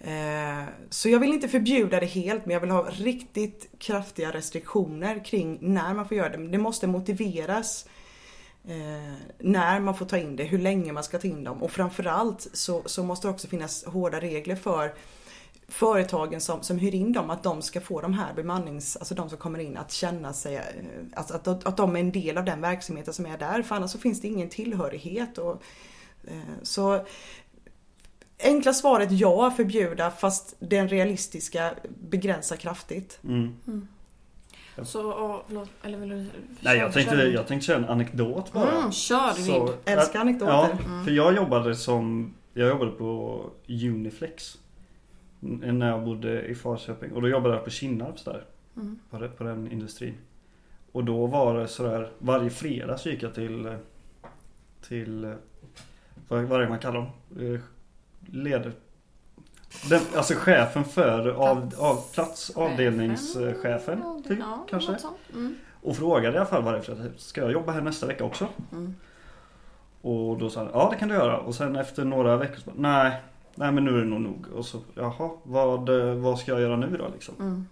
Eh, 0.00 0.64
så 0.90 1.09
jag 1.09 1.21
vill 1.21 1.33
inte 1.33 1.49
förbjuda 1.49 2.00
det 2.00 2.06
helt 2.06 2.47
men 2.47 2.52
jag 2.52 2.61
vill 2.61 2.71
ha 2.71 2.87
riktigt 2.90 3.68
kraftiga 3.78 4.30
restriktioner 4.30 5.25
kring 5.25 5.59
när 5.61 5.95
man 5.95 6.09
får 6.09 6.16
göra 6.16 6.28
det. 6.28 6.49
Det 6.49 6.59
måste 6.59 6.87
motiveras 6.87 7.88
eh, 8.68 9.14
när 9.38 9.80
man 9.80 9.97
får 9.97 10.06
ta 10.06 10.18
in 10.18 10.37
det, 10.37 10.45
hur 10.45 10.59
länge 10.59 10.92
man 10.92 11.04
ska 11.04 11.18
ta 11.18 11.26
in 11.26 11.45
dem 11.45 11.62
och 11.62 11.71
framförallt 11.71 12.49
så, 12.52 12.83
så 12.87 13.02
måste 13.02 13.26
det 13.26 13.30
också 13.30 13.49
finnas 13.49 13.85
hårda 13.85 14.21
regler 14.21 14.56
för 14.56 14.95
företagen 15.68 16.40
som, 16.40 16.62
som 16.62 16.78
hyr 16.78 16.94
in 16.94 17.12
dem, 17.12 17.30
att 17.30 17.42
de 17.42 17.62
ska 17.62 17.80
få 17.80 18.00
de 18.00 18.12
här 18.12 18.35
bemannings, 18.35 18.96
alltså 18.96 19.14
de 19.14 19.28
som 19.28 19.38
kommer 19.38 19.58
in 19.58 19.76
att 19.76 19.92
känna 19.92 20.32
sig, 20.32 20.56
eh, 20.56 20.62
att, 21.14 21.30
att, 21.30 21.66
att 21.66 21.76
de 21.76 21.96
är 21.96 22.00
en 22.00 22.12
del 22.12 22.38
av 22.38 22.44
den 22.44 22.61
verksamheten 22.61 23.14
som 23.14 23.26
är 23.26 23.38
där, 23.38 23.62
för 23.62 23.75
annars 23.75 23.90
så 23.90 23.99
finns 23.99 24.20
det 24.20 24.28
ingen 24.28 24.49
tillhörighet. 24.49 25.38
Och, 25.38 25.62
eh, 26.25 26.38
så 26.62 27.04
Enkla 28.38 28.73
svaret 28.73 29.12
ja, 29.12 29.50
förbjuda 29.50 30.11
fast 30.11 30.56
den 30.58 30.88
realistiska 30.88 31.75
begränsa 32.00 32.56
kraftigt. 32.56 33.18
Mm. 33.25 33.88
Så, 34.82 35.11
och, 35.11 35.44
förlåt, 35.46 35.68
eller 35.82 35.99
vill 35.99 36.08
du... 36.08 36.26
Nej, 36.61 36.78
jag 36.78 36.92
tänkte, 36.92 37.14
jag 37.16 37.46
tänkte 37.46 37.66
köra 37.66 37.76
en 37.76 37.85
anekdot 37.85 38.52
bara. 38.52 38.70
Mm, 38.70 38.92
kör 38.92 39.35
vill. 39.35 39.75
Älskar 39.85 40.20
anekdoter. 40.20 40.52
Ja, 40.52 40.70
Mm. 40.87 41.04
för 41.04 41.11
jag 41.12 41.37
jobbade 41.37 41.76
som 41.76 42.35
Jag 42.54 42.68
jobbade 42.68 42.90
på 42.90 43.42
Uniflex 43.68 44.58
När 45.73 45.88
jag 45.88 46.05
bodde 46.05 46.43
i 46.47 46.55
Falköping 46.55 47.12
och 47.12 47.23
då 47.23 47.29
jobbade 47.29 47.55
jag 47.55 47.65
på 47.65 47.71
Kinnarps 47.71 48.25
där 48.25 48.45
Mm. 48.76 48.99
på, 49.11 49.19
det, 49.19 49.29
på 49.29 49.45
den 49.45 49.73
industrin 49.73 50.15
Och 50.93 51.05
då 51.05 51.26
var 51.26 51.59
det 51.59 51.69
sådär, 51.69 52.11
varje 52.19 52.50
fredag 52.50 52.99
så 52.99 53.09
gick 53.09 53.23
jag 53.23 53.35
till, 53.35 53.76
till, 54.88 55.35
vad, 56.29 56.43
vad 56.45 56.59
är 56.61 56.65
det 56.65 56.69
man 56.69 56.79
kallar 56.79 56.95
dem? 56.95 57.09
Eh, 57.55 57.61
Led... 58.33 58.73
Den, 59.91 60.00
alltså 60.17 60.35
chefen 60.35 60.85
för 60.85 61.29
av, 61.29 61.73
av 61.79 62.12
plats, 62.15 62.50
avdelningschefen 62.57 64.23
typ, 64.29 64.38
Ja, 64.38 64.67
kanske. 64.71 64.97
Mm. 65.35 65.55
Och 65.83 65.97
frågade 65.97 66.35
i 66.35 66.38
alla 66.38 66.47
fall 66.47 66.62
varje 66.62 66.83
fredag, 66.83 67.05
ska 67.17 67.41
jag 67.41 67.53
jobba 67.53 67.73
här 67.73 67.81
nästa 67.81 68.07
vecka 68.07 68.25
också? 68.25 68.49
Mm. 68.73 68.95
Och 70.03 70.38
då 70.38 70.50
sa 70.50 70.61
han, 70.61 70.71
ja 70.73 70.88
det 70.93 70.99
kan 70.99 71.09
du 71.09 71.15
göra. 71.15 71.38
Och 71.38 71.55
sen 71.55 71.76
efter 71.76 72.05
några 72.05 72.37
veckor 72.37 72.57
så 72.57 72.71
bara, 72.71 72.76
nej, 72.79 73.23
nej 73.56 73.72
men 73.72 73.84
nu 73.84 73.90
är 73.90 73.98
det 73.98 74.04
nog 74.04 74.20
nog. 74.20 74.46
Och 74.54 74.66
så, 74.66 74.80
jaha, 74.94 75.30
vad, 75.42 75.88
eh, 75.88 76.14
vad 76.14 76.38
ska 76.38 76.52
jag 76.52 76.60
göra 76.60 76.76
nu 76.76 76.96
då 76.96 77.08
liksom? 77.08 77.34
Mm. 77.40 77.66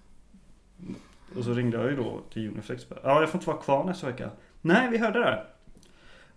Och 1.37 1.45
så 1.45 1.53
ringde 1.53 1.77
jag 1.77 1.91
ju 1.91 1.97
då 1.97 2.21
till 2.33 2.49
Uniflex. 2.49 2.87
Ja, 3.03 3.21
jag 3.21 3.31
får 3.31 3.39
inte 3.39 3.51
vara 3.51 3.63
kvar 3.63 3.85
nästa 3.85 4.07
vecka. 4.07 4.31
Nej, 4.61 4.91
vi 4.91 4.99
hörde 4.99 5.19
det. 5.19 5.47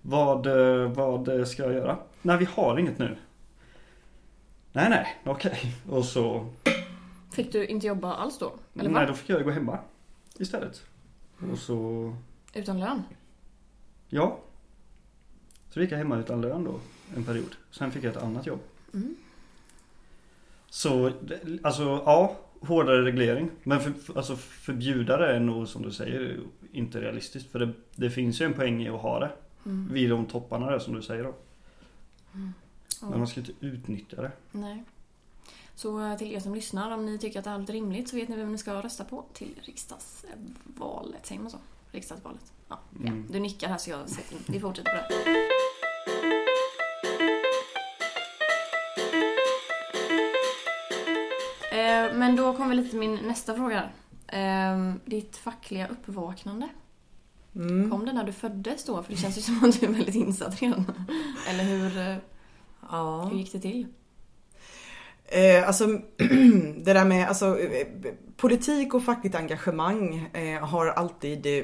Vad, 0.02 0.48
eh, 0.48 0.92
vad 0.92 1.48
ska 1.48 1.64
jag 1.64 1.74
göra? 1.74 1.98
Nej, 2.22 2.38
vi 2.38 2.46
har 2.46 2.80
inget 2.80 3.00
nu. 3.00 3.18
Nej, 4.72 4.90
nej, 4.90 5.22
okej. 5.26 5.76
Och 5.90 6.06
så... 6.06 6.50
Fick 7.32 7.52
du 7.52 7.66
inte 7.66 7.88
jobba 7.88 8.14
alls 8.14 8.40
då? 8.40 8.54
Eller 8.74 8.90
nej, 8.90 8.94
vad? 8.94 9.08
då 9.08 9.14
fick 9.14 9.30
jag 9.30 9.44
gå 9.44 9.52
hemma 9.52 9.80
istället. 10.40 10.84
Och 11.52 11.58
så... 11.58 12.14
Utan 12.54 12.80
lön? 12.80 13.04
Ja. 14.10 14.40
Så 15.70 15.82
gick 15.82 15.92
jag 15.92 15.98
hemma 15.98 16.18
utan 16.18 16.42
lön 16.42 16.64
då 16.64 16.80
en 17.16 17.24
period. 17.24 17.56
Sen 17.72 17.92
fick 17.92 18.04
jag 18.04 18.12
ett 18.12 18.24
annat 18.24 18.46
jobb. 18.46 18.60
Mm. 18.94 19.16
Så, 20.78 21.12
alltså 21.64 21.84
ja, 21.84 22.36
hårdare 22.62 23.06
reglering. 23.06 23.52
Men 23.64 23.80
för, 23.80 24.18
alltså 24.18 24.36
förbjuda 24.36 25.18
det 25.18 25.36
är 25.36 25.40
nog 25.40 25.68
som 25.68 25.82
du 25.82 25.92
säger 25.92 26.40
inte 26.72 27.02
realistiskt. 27.02 27.52
För 27.52 27.60
det, 27.60 27.74
det 27.96 28.10
finns 28.10 28.42
ju 28.42 28.46
en 28.46 28.54
poäng 28.54 28.84
i 28.84 28.90
att 28.90 29.02
ha 29.02 29.20
det. 29.20 29.32
Mm. 29.66 29.94
Vid 29.94 30.10
de 30.10 30.26
topparna 30.26 30.72
där 30.72 30.80
som 30.80 30.94
du 30.94 31.02
säger 31.02 31.24
då. 31.24 31.34
Ja. 33.02 33.10
Men 33.10 33.18
man 33.18 33.28
ska 33.28 33.40
inte 33.40 33.52
utnyttja 33.60 34.22
det. 34.22 34.32
Nej. 34.52 34.84
Så 35.76 36.02
eh, 36.02 36.18
till 36.18 36.32
er 36.32 36.40
som 36.40 36.56
lyssnar, 36.56 36.92
om 36.92 37.06
ni 37.06 37.18
tycker 37.18 37.40
att 37.40 37.46
det 37.46 37.52
är 37.52 37.56
allt 37.56 37.70
rimligt 37.70 38.10
så 38.10 38.16
vet 38.16 38.30
ni 38.30 38.36
vem 38.36 38.52
ni 38.52 38.58
ska 38.58 38.84
rösta 38.84 39.04
på 39.04 39.26
till 39.34 39.60
riksdagsvalet. 39.62 41.26
Säger 41.26 41.42
man 41.42 41.52
så? 41.52 41.58
Riksdagsvalet. 41.92 42.54
Ja, 42.70 42.80
ja. 43.04 43.08
Mm. 43.08 43.28
Du 43.32 43.40
nickar 43.40 43.68
här 43.68 43.78
så 43.78 43.90
jag 43.90 44.10
sätter 44.10 44.36
in. 44.36 44.42
Vi 44.48 44.60
fortsätter 44.60 44.92
på 44.92 45.14
det. 45.26 45.57
Men 52.14 52.36
då 52.36 52.54
kommer 52.54 52.70
vi 52.70 52.76
lite 52.76 52.90
till 52.90 53.00
min 53.00 53.16
nästa 53.16 53.56
fråga. 53.56 53.84
Eh, 54.28 54.94
Ditt 55.06 55.38
fackliga 55.38 55.88
uppvaknande. 55.88 56.68
Mm. 57.56 57.92
Kom 57.92 58.06
det 58.06 58.14
när 58.14 58.24
du 58.24 58.32
föddes 58.34 58.86
då? 58.86 59.04
För 59.04 59.12
det 59.12 59.18
känns 59.18 59.38
ju 59.38 59.42
som 59.42 59.64
att 59.70 59.80
du 59.80 59.86
är 59.86 59.92
väldigt 59.92 60.16
insatt 60.16 60.62
redan. 60.62 60.86
Eller 61.50 61.64
hur, 61.64 61.98
eh, 61.98 62.16
Ja. 62.92 63.24
hur 63.32 63.38
gick 63.38 63.52
det 63.52 63.60
till? 63.60 63.88
Eh, 65.30 65.68
alltså 65.68 65.88
det 66.78 66.94
där 66.94 67.06
med 67.06 67.28
alltså, 67.28 67.60
eh, 67.60 67.88
politik 68.38 68.94
och 68.94 69.04
fackligt 69.04 69.36
engagemang 69.36 70.30
eh, 70.34 70.60
har 70.60 70.88
alltid 70.88 71.46
eh, 71.46 71.64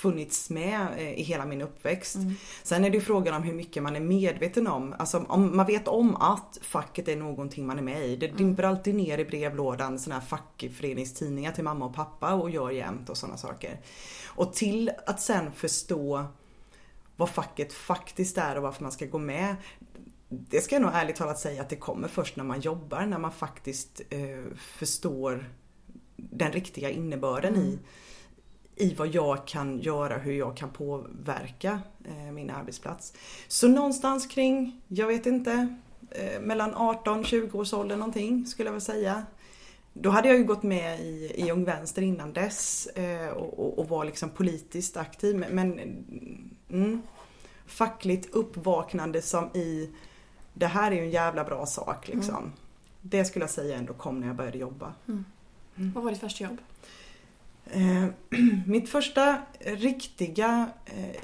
funnits 0.00 0.50
med 0.50 0.86
eh, 0.96 1.12
i 1.12 1.22
hela 1.22 1.46
min 1.46 1.62
uppväxt. 1.62 2.16
Mm. 2.16 2.34
Sen 2.62 2.84
är 2.84 2.90
det 2.90 3.00
frågan 3.00 3.34
om 3.34 3.42
hur 3.42 3.54
mycket 3.54 3.82
man 3.82 3.96
är 3.96 4.00
medveten 4.00 4.66
om. 4.66 4.94
Alltså 4.98 5.24
om 5.28 5.56
man 5.56 5.66
vet 5.66 5.88
om 5.88 6.16
att 6.16 6.58
facket 6.62 7.08
är 7.08 7.16
någonting 7.16 7.66
man 7.66 7.78
är 7.78 7.82
med 7.82 8.06
i. 8.06 8.16
Det 8.16 8.26
dimper 8.26 8.62
alltid 8.62 8.94
ner 8.94 9.18
i 9.18 9.24
brevlådan 9.24 9.98
såna 9.98 10.14
här 10.14 10.26
fackföreningstidningar 10.26 11.52
till 11.52 11.64
mamma 11.64 11.84
och 11.84 11.94
pappa 11.94 12.34
och 12.34 12.50
gör 12.50 12.70
jämt 12.70 13.10
och 13.10 13.16
sådana 13.16 13.36
saker. 13.36 13.80
Och 14.26 14.52
till 14.52 14.90
att 15.06 15.20
sen 15.20 15.52
förstå 15.52 16.24
vad 17.18 17.28
facket 17.28 17.72
faktiskt 17.72 18.38
är 18.38 18.56
och 18.56 18.62
varför 18.62 18.82
man 18.82 18.92
ska 18.92 19.06
gå 19.06 19.18
med. 19.18 19.56
Det 20.28 20.60
ska 20.60 20.74
jag 20.74 20.82
nog 20.82 20.90
ärligt 20.94 21.16
talat 21.16 21.38
säga 21.38 21.62
att 21.62 21.68
det 21.68 21.76
kommer 21.76 22.08
först 22.08 22.36
när 22.36 22.44
man 22.44 22.60
jobbar, 22.60 23.06
när 23.06 23.18
man 23.18 23.32
faktiskt 23.32 24.00
eh, 24.10 24.56
förstår 24.56 25.50
den 26.16 26.52
riktiga 26.52 26.90
innebörden 26.90 27.56
i, 27.56 27.78
i 28.76 28.94
vad 28.94 29.08
jag 29.08 29.46
kan 29.46 29.78
göra, 29.78 30.18
hur 30.18 30.32
jag 30.32 30.56
kan 30.56 30.70
påverka 30.70 31.80
eh, 32.04 32.32
min 32.32 32.50
arbetsplats. 32.50 33.12
Så 33.48 33.68
någonstans 33.68 34.26
kring, 34.26 34.80
jag 34.88 35.06
vet 35.06 35.26
inte, 35.26 35.76
eh, 36.10 36.40
mellan 36.40 36.74
18-20 36.74 37.56
års 37.56 37.72
ålder 37.72 37.96
någonting 37.96 38.46
skulle 38.46 38.66
jag 38.66 38.72
väl 38.72 38.80
säga. 38.80 39.26
Då 39.92 40.10
hade 40.10 40.28
jag 40.28 40.38
ju 40.38 40.44
gått 40.44 40.62
med 40.62 41.00
i, 41.00 41.32
i 41.34 41.50
Ung 41.50 41.64
Vänster 41.64 42.02
innan 42.02 42.32
dess 42.32 42.86
eh, 42.86 43.28
och, 43.28 43.58
och, 43.58 43.78
och 43.78 43.88
var 43.88 44.04
liksom 44.04 44.30
politiskt 44.30 44.96
aktiv. 44.96 45.36
Men, 45.36 45.54
men 45.54 45.78
mm, 46.70 47.02
fackligt 47.66 48.34
uppvaknande 48.34 49.22
som 49.22 49.50
i 49.54 49.90
det 50.58 50.66
här 50.66 50.90
är 50.90 50.96
ju 50.96 51.02
en 51.02 51.10
jävla 51.10 51.44
bra 51.44 51.66
sak 51.66 52.08
liksom. 52.08 52.52
Det 53.00 53.24
skulle 53.24 53.42
jag 53.42 53.50
säga 53.50 53.76
ändå 53.76 53.94
kom 53.94 54.20
när 54.20 54.26
jag 54.26 54.36
började 54.36 54.58
jobba. 54.58 54.92
Vad 55.74 56.04
var 56.04 56.10
ditt 56.10 56.20
första 56.20 56.44
jobb? 56.44 56.58
Eh, 57.64 58.06
mitt 58.66 58.88
första 58.88 59.42
riktiga, 59.60 60.70
eh, 60.84 61.20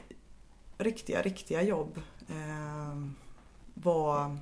riktiga, 0.79 1.23
riktiga 1.23 1.63
jobb 1.63 2.01
eh, 2.29 2.99
var... 3.75 4.37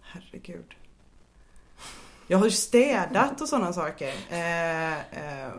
Herregud. 0.00 0.74
Jag 2.26 2.38
har 2.38 2.44
ju 2.44 2.50
städat 2.50 3.40
och 3.40 3.48
sådana 3.48 3.72
saker. 3.72 4.14
Eh, 4.30 4.98
eh, 4.98 5.52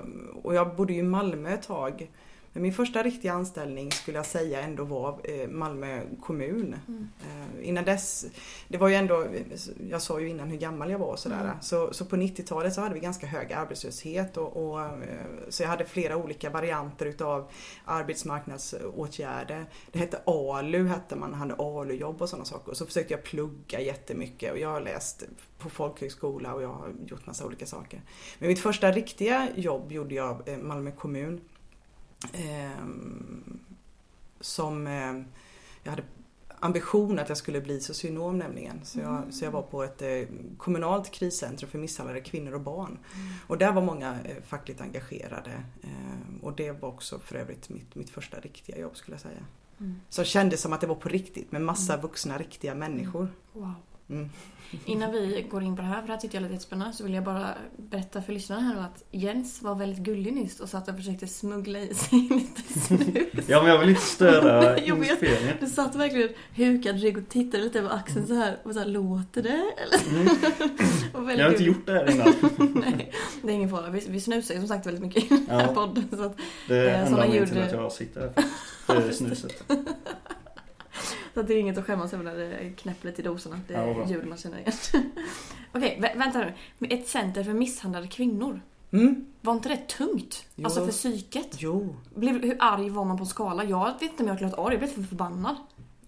och 0.44 0.56
jag 0.56 0.76
bodde 0.76 0.94
ju 0.94 1.00
i 1.00 1.04
Malmö 1.04 1.54
ett 1.54 1.68
tag. 1.68 2.10
Men 2.54 2.64
min 2.64 2.74
första 2.74 3.04
riktiga 3.04 3.34
anställning 3.34 3.92
skulle 3.92 4.18
jag 4.18 4.26
säga 4.26 4.62
ändå 4.62 4.84
var 4.84 5.20
eh, 5.24 5.48
Malmö 5.48 6.02
kommun. 6.22 6.76
Mm. 6.88 7.10
Eh, 7.22 7.68
innan 7.70 7.86
dess, 7.86 8.26
det 8.68 8.78
var 8.78 8.88
ju 8.88 8.96
ändå, 8.96 9.26
jag 9.90 10.02
sa 10.02 10.20
ju 10.20 10.30
innan 10.30 10.50
hur 10.50 10.58
gammal 10.58 10.92
jag 10.92 11.00
var 11.00 11.08
och 11.08 11.20
sådär. 11.20 11.42
Mm. 11.42 11.56
Så, 11.62 11.94
så 11.94 12.06
på 12.06 12.16
90-talet 12.16 12.74
så 12.74 12.82
hade 12.82 12.94
vi 12.94 13.00
ganska 13.00 13.28
hög 13.28 13.54
arbetslöshet 13.54 14.38
och, 14.38 14.72
och 14.72 14.82
eh, 14.82 14.90
så 15.50 15.64
jag 15.64 15.70
hade 15.70 15.86
flera 15.86 16.18
olika 16.18 16.50
varianter 16.50 17.06
utav 17.06 17.52
arbetsmarknadsåtgärder. 17.86 19.66
Det 19.92 20.00
hette 20.00 20.22
ALU, 20.26 20.88
hette 20.88 21.16
man, 21.16 21.34
hade 21.34 21.54
ALU-jobb 21.54 22.22
och 22.22 22.30
sådana 22.30 22.46
saker. 22.46 22.72
Och 22.72 22.78
så 22.78 22.86
försökte 22.86 23.14
jag 23.14 23.24
plugga 23.24 23.80
jättemycket 23.80 24.52
och 24.52 24.60
jag 24.60 24.70
har 24.70 24.82
läst 24.82 25.24
på 25.58 25.70
folkhögskola 25.70 26.54
och 26.54 26.64
jag 26.64 26.74
har 26.74 26.90
gjort 27.06 27.26
massa 27.26 27.46
olika 27.46 27.66
saker. 27.66 28.02
Men 28.40 28.48
mitt 28.50 28.60
första 28.60 28.92
riktiga 28.92 29.48
jobb 29.56 29.92
gjorde 29.92 30.16
jag 30.16 30.60
Malmö 30.62 30.92
kommun. 30.92 31.42
Ehm, 32.34 33.60
som 34.40 34.88
eh, 34.88 35.22
jag 35.84 35.92
hade 35.92 36.04
ambition 36.62 37.20
att 37.20 37.30
jag 37.30 37.38
skulle 37.38 37.62
bli 37.62 37.80
socionom 37.80 38.38
nämligen. 38.38 38.80
Så 38.84 39.00
jag, 39.00 39.24
så 39.34 39.46
jag 39.46 39.52
var 39.52 39.62
på 39.62 39.84
ett 39.84 40.02
eh, 40.02 40.24
kommunalt 40.58 41.12
kriscentrum 41.12 41.72
för 41.72 41.78
misshandlade 41.78 42.22
kvinnor 42.22 42.54
och 42.54 42.62
barn. 42.62 42.98
Och 43.48 43.58
där 43.58 43.72
var 43.72 43.82
många 43.82 44.18
eh, 44.24 44.44
fackligt 44.48 44.82
engagerade. 44.82 45.64
Eh, 45.82 46.44
och 46.44 46.56
det 46.56 46.72
var 46.72 46.90
också 46.90 47.20
för 47.20 47.36
övrigt 47.36 47.70
mitt, 47.70 47.96
mitt 47.96 48.10
första 48.10 48.40
riktiga 48.40 48.78
jobb 48.78 48.98
skulle 48.98 49.16
jag 49.16 49.22
säga. 49.22 49.46
Mm. 49.80 50.02
Som 50.10 50.26
kändes 50.26 50.62
som 50.62 50.74
att 50.74 50.82
det 50.82 50.88
var 50.88 50.96
på 50.96 51.10
riktigt 51.10 51.52
med 51.52 51.62
massa 51.62 51.98
vuxna 51.98 52.38
riktiga 52.38 52.76
människor. 52.76 53.28
Wow. 53.54 53.74
Mm. 54.12 54.30
Innan 54.86 55.12
vi 55.12 55.46
går 55.52 55.64
in 55.64 55.76
på 55.76 55.82
det 55.82 55.88
här, 55.88 56.00
för 56.02 56.08
det 56.08 56.14
här 56.14 56.20
tyckte 56.20 56.38
jag 56.38 56.42
lät 56.42 56.52
jättespännande, 56.52 56.94
så 56.94 57.04
vill 57.04 57.14
jag 57.14 57.24
bara 57.24 57.48
berätta 57.78 58.22
för 58.22 58.34
lyssnarna 58.34 58.62
här 58.62 58.74
nu 58.76 58.80
att 58.82 59.04
Jens 59.12 59.62
var 59.62 59.76
väldigt 59.76 60.00
gullig 60.00 60.34
nyss 60.34 60.60
och 60.60 60.70
satt 60.70 60.88
och 60.90 60.96
försökte 60.96 61.28
smuggla 61.28 61.80
i 61.80 61.94
sig 61.94 62.20
lite 62.32 62.80
snus. 62.80 63.46
Ja 63.48 63.62
men 63.62 63.72
jag 63.72 63.80
vill 63.80 63.90
inte 63.90 64.02
störa 64.02 64.78
inspelningen. 64.86 65.56
Du 65.60 65.68
satt 65.68 65.96
verkligen 65.96 66.30
hukad 66.56 67.00
rygg 67.02 67.18
och 67.18 67.30
tittade 67.30 67.64
lite 67.64 67.80
över 67.80 67.90
axeln 67.90 68.28
så 68.28 68.34
här 68.34 68.58
och 68.64 68.74
så 68.74 68.80
här, 68.80 68.88
låter 68.88 69.44
det? 69.44 69.50
Eller? 69.78 70.22
Mm. 70.22 70.36
Jag 71.14 71.20
har 71.46 71.52
inte 71.52 71.64
gullig. 71.64 71.68
gjort 71.68 71.86
det 71.86 71.92
här 71.94 72.12
innan. 72.12 72.34
Nej, 72.86 73.12
det 73.42 73.50
är 73.52 73.54
ingen 73.56 73.70
fara. 73.70 73.90
Vi, 73.90 74.06
vi 74.10 74.22
snusar 74.22 74.54
ju 74.54 74.60
som 74.60 74.68
sagt 74.70 74.86
väldigt 74.88 75.04
mycket 75.04 75.24
i 75.24 75.28
den 75.28 75.48
här 75.50 75.62
Ja. 75.68 75.74
podden. 75.74 76.08
Så 76.12 76.24
att, 76.24 76.38
Det 76.68 76.78
är 76.78 76.86
Eh, 76.88 77.00
enda 77.08 77.22
anledningen 77.24 77.50
till 77.50 77.62
att 77.62 77.72
jag 77.72 77.92
sitter 77.92 78.22
här. 78.22 78.32
Det 78.88 78.94
är 79.08 79.12
snuset. 79.12 79.64
Så 81.34 81.42
det 81.42 81.54
är 81.54 81.58
inget 81.58 81.78
att 81.78 81.86
skämmas 81.86 82.14
över 82.14 82.24
när 82.24 82.36
det 82.36 82.70
knäpper 82.78 83.20
i 83.20 83.24
dosorna. 83.24 83.60
Det 83.68 83.74
Ja, 83.74 83.80
är 83.80 83.94
bra. 83.94 84.08
ljud 84.08 84.28
man 84.28 84.38
känner 84.38 84.58
igen. 84.60 84.74
Okej, 85.74 85.98
vä- 86.02 86.18
vänta 86.18 86.40
nu. 86.80 86.88
Ett 86.88 87.08
center 87.08 87.44
för 87.44 87.54
misshandlade 87.54 88.08
kvinnor. 88.08 88.62
Mm. 88.92 89.26
Var 89.42 89.54
inte 89.54 89.70
det 89.70 89.88
tungt? 89.90 90.46
Jo. 90.56 90.66
Alltså 90.66 90.86
för 90.86 90.92
psyket? 90.92 91.48
Jo, 91.58 91.96
Blev, 92.16 92.42
hur 92.44 92.58
arg 92.60 92.90
var 92.90 93.06
man 93.06 93.18
på 93.18 93.26
skala? 93.26 93.64
Jag 93.64 93.94
vet 94.00 94.02
inte 94.12 94.24
om 94.24 94.30
jag 94.30 94.38
klarat 94.38 94.60
arg, 94.60 94.74
jag 94.74 94.80
blev 94.80 94.88
för 94.90 95.04
förbannad. 95.04 95.56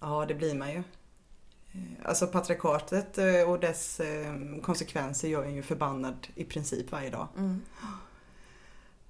ja 0.00 0.24
det 0.28 0.34
blir 0.34 0.54
man 0.54 0.70
ju. 0.72 0.76
Eh, 0.78 1.80
Alltså 2.04 2.26
patriarkatet 2.26 3.18
eh, 3.18 3.50
och 3.50 3.60
dess 3.60 4.00
eh, 4.00 4.34
konsekvenser 4.62 5.28
gör 5.28 5.44
en 5.44 5.54
ju 5.54 5.62
förbannad 5.62 6.26
i 6.34 6.44
princip 6.44 6.92
varje 6.92 7.10
dag. 7.10 7.28
Mm. 7.36 7.60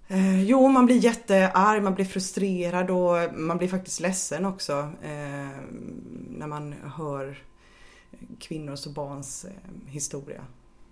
Eh, 0.09 0.43
jo, 0.43 0.69
man 0.69 0.87
blir 0.87 0.97
jättearg, 0.97 1.83
man 1.83 1.95
blir 1.95 2.05
frustrerad 2.05 2.91
och 2.91 3.35
man 3.35 3.59
blir 3.59 3.69
faktiskt 3.69 4.01
ledsen 4.01 4.45
också 4.45 4.73
eh, 5.03 5.59
när 6.29 6.47
man 6.47 6.73
hör 6.73 7.43
kvinnors 8.39 8.87
och 8.87 8.93
barns 8.93 9.45
eh, 9.45 9.51
historia. 9.87 10.45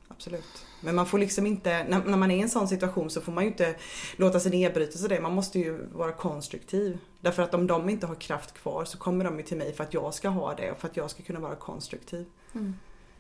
absolut. 0.09 0.67
Men 0.81 0.95
man 0.95 1.07
får 1.07 1.19
liksom 1.19 1.47
inte, 1.47 1.85
när, 1.85 2.05
när 2.05 2.17
man 2.17 2.31
är 2.31 2.37
i 2.37 2.41
en 2.41 2.51
sån 2.51 2.69
situation 2.69 3.11
så 3.11 3.21
får 3.21 3.33
man 3.33 3.45
ju 3.45 3.51
inte 3.51 3.75
låta 4.17 4.41
sig 4.41 4.51
nedbrytas 4.51 5.03
av 5.03 5.09
det. 5.09 5.21
Man 5.21 5.35
måste 5.35 5.59
ju 5.59 5.87
vara 5.93 6.13
konstruktiv. 6.13 6.99
Därför 7.21 7.43
att 7.43 7.55
om 7.55 7.67
de 7.67 7.89
inte 7.89 8.07
har 8.07 8.15
kraft 8.15 8.55
kvar 8.55 8.85
så 8.85 8.99
kommer 8.99 9.25
de 9.25 9.39
ju 9.39 9.43
till 9.43 9.57
mig 9.57 9.73
för 9.73 9.85
att 9.85 9.95
jag 9.95 10.15
ska 10.15 10.29
ha 10.29 10.55
det 10.55 10.71
och 10.71 10.79
för 10.79 10.89
att 10.89 10.97
jag 10.97 11.11
ska 11.11 11.23
kunna 11.23 11.41
vara 11.41 11.55
konstruktiv. 11.55 12.27
Mm. 12.55 12.75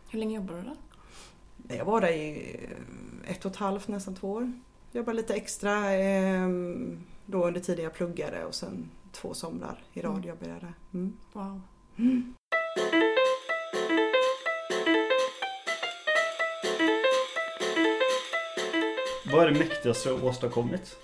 Hur 0.08 0.18
länge 0.18 0.36
jobbar 0.36 0.54
du 0.54 0.62
där? 0.62 0.76
Jag 1.76 1.84
var 1.84 2.00
där 2.00 2.12
i 2.12 2.56
eh, 3.24 3.30
ett 3.30 3.44
och 3.44 3.50
ett 3.50 3.56
halvt, 3.56 3.88
nästan 3.88 4.14
två 4.14 4.32
år. 4.32 4.52
Jobbade 4.92 5.16
lite 5.16 5.34
extra 5.34 5.94
eh, 5.94 6.48
då 7.26 7.46
under 7.46 7.60
tiden 7.60 7.84
jag 7.84 7.94
pluggade 7.94 8.44
och 8.44 8.54
sen 8.54 8.90
två 9.12 9.34
somrar 9.34 9.84
i 9.92 10.00
rad 10.00 10.12
Mm. 10.14 10.28
jobbade 10.28 10.50
jag 10.50 10.60
där. 10.60 10.74
Mm. 10.94 11.16
Wow. 11.32 11.60
Vad 19.32 19.46
är 19.46 19.50
det 19.50 19.58
mäktigaste 19.58 20.08
du 20.08 20.14
har 20.14 20.24
åstadkommit? 20.24 20.96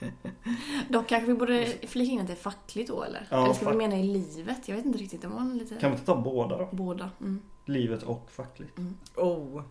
Dock 0.88 1.06
kanske 1.08 1.26
vi 1.26 1.34
borde 1.34 1.66
flika 1.86 2.12
in 2.12 2.20
att 2.20 2.26
det 2.26 2.32
är 2.32 2.36
fackligt 2.36 2.88
då 2.88 3.02
eller? 3.02 3.26
Ja, 3.30 3.44
eller 3.44 3.54
ska 3.54 3.70
vi 3.70 3.76
mena 3.76 3.96
i 3.98 4.02
livet? 4.02 4.68
Jag 4.68 4.76
vet 4.76 4.84
inte 4.84 4.98
riktigt. 4.98 5.22
Det 5.22 5.28
var 5.28 5.54
lite... 5.54 5.74
Kan 5.76 5.90
vi 5.90 5.94
inte 5.94 6.06
ta 6.06 6.20
båda 6.20 6.58
då? 6.58 6.68
Båda. 6.72 7.10
Mm. 7.20 7.40
Livet 7.64 8.02
och 8.02 8.30
fackligt. 8.30 8.78
Oh, 9.16 9.62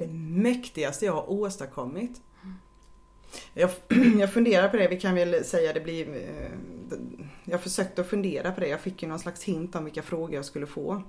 det 0.00 0.12
mäktigaste 0.42 1.04
jag 1.06 1.12
har 1.12 1.30
åstadkommit. 1.30 2.20
Jag, 3.54 3.70
jag 4.18 4.32
funderar 4.32 4.68
på 4.68 4.76
det, 4.76 4.88
vi 4.88 5.00
kan 5.00 5.14
väl 5.14 5.44
säga 5.44 5.72
det 5.72 5.80
blir... 5.80 6.08
Eh, 6.08 6.50
jag 7.44 7.60
försökte 7.60 8.00
att 8.00 8.06
fundera 8.10 8.52
på 8.52 8.60
det, 8.60 8.68
jag 8.68 8.80
fick 8.80 9.02
ju 9.02 9.08
någon 9.08 9.18
slags 9.18 9.42
hint 9.42 9.74
om 9.74 9.84
vilka 9.84 10.02
frågor 10.02 10.34
jag 10.34 10.44
skulle 10.44 10.66
få. 10.66 11.02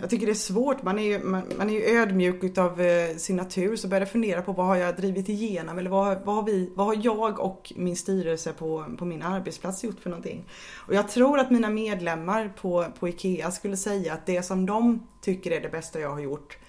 Jag 0.00 0.10
tycker 0.10 0.26
det 0.26 0.32
är 0.32 0.34
svårt, 0.34 0.82
man 0.82 0.98
är 0.98 1.02
ju, 1.02 1.18
man, 1.24 1.42
man 1.58 1.70
är 1.70 1.74
ju 1.74 1.98
ödmjuk 1.98 2.44
utav 2.44 2.80
eh, 2.80 3.16
sin 3.16 3.36
natur 3.36 3.76
så 3.76 3.88
börjar 3.88 4.00
jag 4.00 4.10
fundera 4.10 4.42
på 4.42 4.52
vad 4.52 4.66
har 4.66 4.76
jag 4.76 4.96
drivit 4.96 5.28
igenom 5.28 5.78
eller 5.78 5.90
vad, 5.90 6.04
har- 6.06 6.22
vad, 6.24 6.34
har, 6.36 6.42
vi, 6.42 6.72
vad 6.74 6.86
har 6.86 6.98
jag 7.02 7.40
och 7.40 7.72
min 7.76 7.96
styrelse 7.96 8.52
på, 8.52 8.84
på 8.98 9.04
min 9.04 9.22
arbetsplats 9.22 9.84
gjort 9.84 10.00
för 10.00 10.10
någonting. 10.10 10.44
Och 10.86 10.94
jag 10.94 11.08
tror 11.08 11.38
att 11.38 11.50
mina 11.50 11.70
medlemmar 11.70 12.52
på, 12.60 12.86
på 13.00 13.08
IKEA 13.08 13.50
skulle 13.50 13.76
säga 13.76 14.12
att 14.12 14.26
det 14.26 14.42
som 14.42 14.66
de 14.66 15.06
tycker 15.20 15.50
är 15.50 15.60
det 15.60 15.68
bästa 15.68 16.00
jag 16.00 16.10
har 16.10 16.20
gjort 16.20 16.58
eh, 16.62 16.65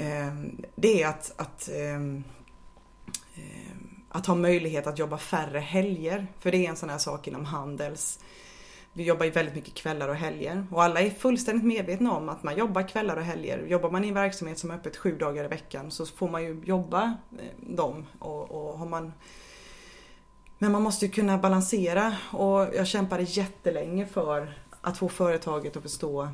Ehm, 0.00 0.62
det 0.74 1.02
är 1.02 1.08
att, 1.08 1.32
att, 1.36 1.68
eh, 1.68 2.00
att 4.08 4.26
ha 4.26 4.34
möjlighet 4.34 4.86
att 4.86 4.98
jobba 4.98 5.18
färre 5.18 5.58
helger. 5.58 6.26
För 6.38 6.50
det 6.50 6.66
är 6.66 6.70
en 6.70 6.76
sån 6.76 6.90
här 6.90 6.98
sak 6.98 7.28
inom 7.28 7.44
Handels. 7.44 8.18
Vi 8.92 9.04
jobbar 9.04 9.24
ju 9.24 9.30
väldigt 9.30 9.54
mycket 9.54 9.74
kvällar 9.74 10.08
och 10.08 10.14
helger 10.14 10.66
och 10.70 10.82
alla 10.82 11.00
är 11.00 11.10
fullständigt 11.10 11.64
medvetna 11.64 12.12
om 12.12 12.28
att 12.28 12.42
man 12.42 12.56
jobbar 12.56 12.88
kvällar 12.88 13.16
och 13.16 13.22
helger. 13.22 13.66
Jobbar 13.66 13.90
man 13.90 14.04
i 14.04 14.08
en 14.08 14.14
verksamhet 14.14 14.58
som 14.58 14.70
är 14.70 14.74
öppet 14.74 14.96
sju 14.96 15.18
dagar 15.18 15.44
i 15.44 15.48
veckan 15.48 15.90
så 15.90 16.06
får 16.06 16.28
man 16.28 16.42
ju 16.42 16.62
jobba 16.64 17.16
eh, 17.38 17.74
dem 17.74 18.06
och, 18.18 18.50
och 18.50 18.78
har 18.78 18.86
man 18.86 19.12
men 20.58 20.72
man 20.72 20.82
måste 20.82 21.06
ju 21.06 21.12
kunna 21.12 21.38
balansera 21.38 22.16
och 22.32 22.74
jag 22.74 22.86
kämpade 22.86 23.22
jättelänge 23.22 24.06
för 24.06 24.58
att 24.80 24.98
få 24.98 25.08
företaget 25.08 25.76
att 25.76 25.82
förstå 25.82 26.28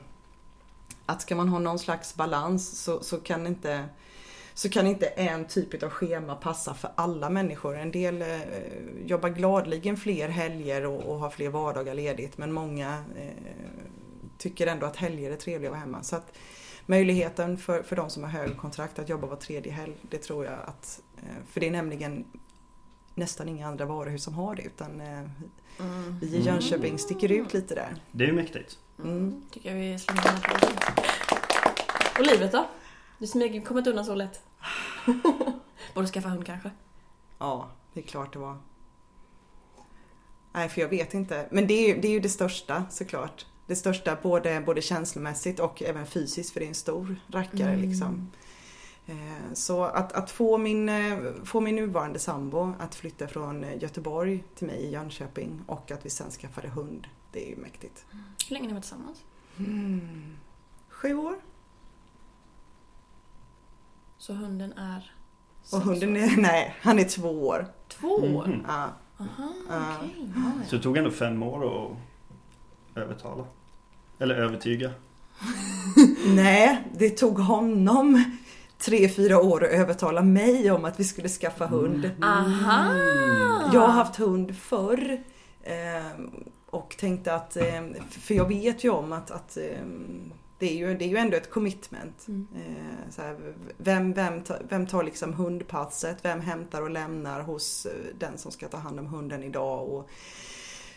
att 1.06 1.22
ska 1.22 1.36
man 1.36 1.48
ha 1.48 1.58
någon 1.58 1.78
slags 1.78 2.14
balans 2.14 2.82
så, 2.82 3.02
så 3.02 3.20
kan 3.20 3.46
inte 3.46 3.88
så 4.54 4.68
kan 4.68 4.86
inte 4.86 5.06
en 5.06 5.46
typ 5.46 5.82
av 5.82 5.90
schema 5.90 6.34
passa 6.34 6.74
för 6.74 6.90
alla 6.94 7.30
människor. 7.30 7.78
En 7.78 7.90
del 7.90 8.22
eh, 8.22 8.40
jobbar 9.06 9.28
gladligen 9.28 9.96
fler 9.96 10.28
helger 10.28 10.86
och, 10.86 11.00
och 11.02 11.18
har 11.18 11.30
fler 11.30 11.48
vardagar 11.48 11.94
ledigt 11.94 12.38
men 12.38 12.52
många 12.52 13.04
eh, 13.16 13.30
tycker 14.38 14.66
ändå 14.66 14.86
att 14.86 14.96
helger 14.96 15.30
är 15.30 15.36
trevliga 15.36 15.70
att 15.70 15.72
vara 15.72 15.80
hemma. 15.80 16.02
Så 16.02 16.16
att 16.16 16.32
möjligheten 16.86 17.58
för, 17.58 17.82
för 17.82 17.96
de 17.96 18.10
som 18.10 18.22
har 18.22 18.30
högkontrakt 18.30 18.98
att 18.98 19.08
jobba 19.08 19.26
var 19.26 19.36
tredje 19.36 19.72
helg, 19.72 19.96
det 20.02 20.18
tror 20.18 20.44
jag 20.44 20.58
att, 20.66 21.00
eh, 21.16 21.44
för 21.50 21.60
det 21.60 21.66
är 21.66 21.70
nämligen 21.70 22.24
nästan 23.14 23.48
inga 23.48 23.68
andra 23.68 23.84
varuhus 23.84 24.24
som 24.24 24.34
har 24.34 24.54
det 24.54 24.62
utan 24.62 25.00
eh, 25.00 25.24
Mm. 25.80 26.18
vi 26.18 26.26
i 26.26 26.40
Jönköping 26.40 26.98
sticker 26.98 27.32
ut 27.32 27.54
lite 27.54 27.74
där. 27.74 27.94
Det 28.12 28.24
är 28.24 28.28
ju 28.28 28.34
mäktigt. 28.34 28.78
Mm. 29.04 29.42
Tycker 29.50 29.70
jag 29.70 29.76
vi 29.76 29.98
slänger 29.98 30.22
den 30.22 30.36
här. 30.42 30.74
Och 32.18 32.26
livet 32.26 32.52
då? 32.52 32.68
Du 33.18 33.26
smyger 33.26 33.60
kommit 33.60 33.86
undan 33.86 34.04
så 34.04 34.14
lätt. 34.14 34.40
Borde 35.94 36.06
skaffa 36.06 36.28
hund 36.28 36.46
kanske? 36.46 36.70
Ja, 37.38 37.68
det 37.92 38.00
är 38.00 38.04
klart 38.04 38.32
det 38.32 38.38
var. 38.38 38.56
Nej, 40.52 40.68
för 40.68 40.80
jag 40.80 40.88
vet 40.88 41.14
inte. 41.14 41.48
Men 41.50 41.66
det 41.66 41.74
är 41.74 41.94
ju 41.94 42.00
det, 42.00 42.08
är 42.08 42.12
ju 42.12 42.20
det 42.20 42.28
största 42.28 42.84
såklart. 42.90 43.46
Det 43.66 43.76
största 43.76 44.18
både, 44.22 44.60
både 44.66 44.82
känslomässigt 44.82 45.60
och 45.60 45.82
även 45.82 46.06
fysiskt 46.06 46.52
för 46.52 46.60
det 46.60 46.66
är 46.66 46.68
en 46.68 46.74
stor 46.74 47.16
rackare 47.28 47.72
Mm. 47.72 47.88
liksom. 47.88 48.30
Eh, 49.06 49.52
Så 49.54 49.84
att, 49.84 50.12
att 50.12 50.30
få, 50.30 50.58
min, 50.58 50.88
eh, 50.88 51.18
få 51.44 51.60
min 51.60 51.76
nuvarande 51.76 52.18
sambo 52.18 52.72
att 52.78 52.94
flytta 52.94 53.28
från 53.28 53.66
Göteborg 53.80 54.44
till 54.54 54.66
mig 54.66 54.76
i 54.76 54.90
Jönköping 54.90 55.60
och 55.66 55.90
att 55.90 56.06
vi 56.06 56.10
sen 56.10 56.30
skaffade 56.30 56.68
hund. 56.68 57.06
Det 57.32 57.46
är 57.46 57.50
ju 57.50 57.56
mäktigt. 57.56 58.04
Hur 58.48 58.54
länge 58.54 58.64
har 58.64 58.68
ni 58.68 58.74
varit 58.74 58.82
tillsammans? 58.82 59.18
Mm. 59.58 60.36
Sju 60.88 61.14
år. 61.14 61.34
Så 64.18 64.32
hunden 64.32 64.72
är... 64.72 65.12
Och 65.72 65.80
hunden 65.80 66.16
är, 66.16 66.36
nej, 66.40 66.74
han 66.80 66.98
är 66.98 67.04
två 67.04 67.46
år. 67.46 67.66
Två 67.88 68.08
år? 68.08 68.46
Mhm. 68.46 68.64
Ja. 68.68 68.88
Aha, 69.18 69.52
Ja. 69.68 69.96
okej. 69.98 70.28
Ja, 70.36 70.66
Så 70.68 70.76
det 70.76 70.82
tog 70.82 70.96
ändå 70.96 71.10
fem 71.10 71.42
år 71.42 71.86
att 71.86 71.96
övertala. 73.02 73.44
Eller 74.18 74.34
övertyga. 74.34 74.90
Nej, 76.26 76.84
det 76.94 77.10
tog 77.10 77.38
honom 77.38 78.24
tre, 78.78 79.08
fyra 79.08 79.40
år 79.42 79.64
att 79.64 79.70
övertala 79.70 80.22
mig 80.22 80.70
om 80.70 80.84
att 80.84 81.00
vi 81.00 81.04
skulle 81.04 81.28
skaffa 81.28 81.66
hund. 81.66 82.10
Aha! 82.22 82.92
Jag 83.72 83.80
har 83.80 83.92
haft 83.92 84.16
hund 84.16 84.56
förr. 84.56 85.22
Och 86.70 86.96
tänkte 86.98 87.34
att, 87.34 87.56
eh, 87.56 87.82
för 88.10 88.34
jag 88.34 88.48
vet 88.48 88.84
ju 88.84 88.90
om 88.90 89.12
att, 89.12 89.30
att 89.30 89.56
eh, 89.56 89.86
det, 90.58 90.66
är 90.66 90.76
ju, 90.76 90.94
det 90.94 91.04
är 91.04 91.08
ju 91.08 91.16
ändå 91.16 91.36
ett 91.36 91.50
commitment. 91.50 92.28
Mm. 92.28 92.48
Eh, 92.56 93.10
så 93.10 93.22
här, 93.22 93.54
vem, 93.76 94.12
vem, 94.12 94.42
vem 94.68 94.86
tar 94.86 95.02
liksom 95.02 95.32
hundpasset? 95.32 96.24
Vem 96.24 96.40
hämtar 96.40 96.82
och 96.82 96.90
lämnar 96.90 97.40
hos 97.40 97.86
den 98.18 98.38
som 98.38 98.52
ska 98.52 98.68
ta 98.68 98.76
hand 98.76 98.98
om 99.00 99.06
hunden 99.06 99.42
idag? 99.42 99.88
Och 99.88 100.10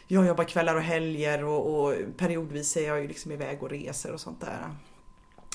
jag 0.08 0.28
jobbar 0.28 0.44
kvällar 0.44 0.76
och 0.76 0.82
helger 0.82 1.44
och, 1.44 1.80
och 1.80 1.96
periodvis 2.18 2.78
är 2.78 2.88
jag 2.88 3.02
ju 3.02 3.08
liksom 3.08 3.32
iväg 3.32 3.64
och 3.64 3.70
reser 3.70 4.14
och 4.14 4.22
sånt 4.22 4.42
där. 4.42 4.76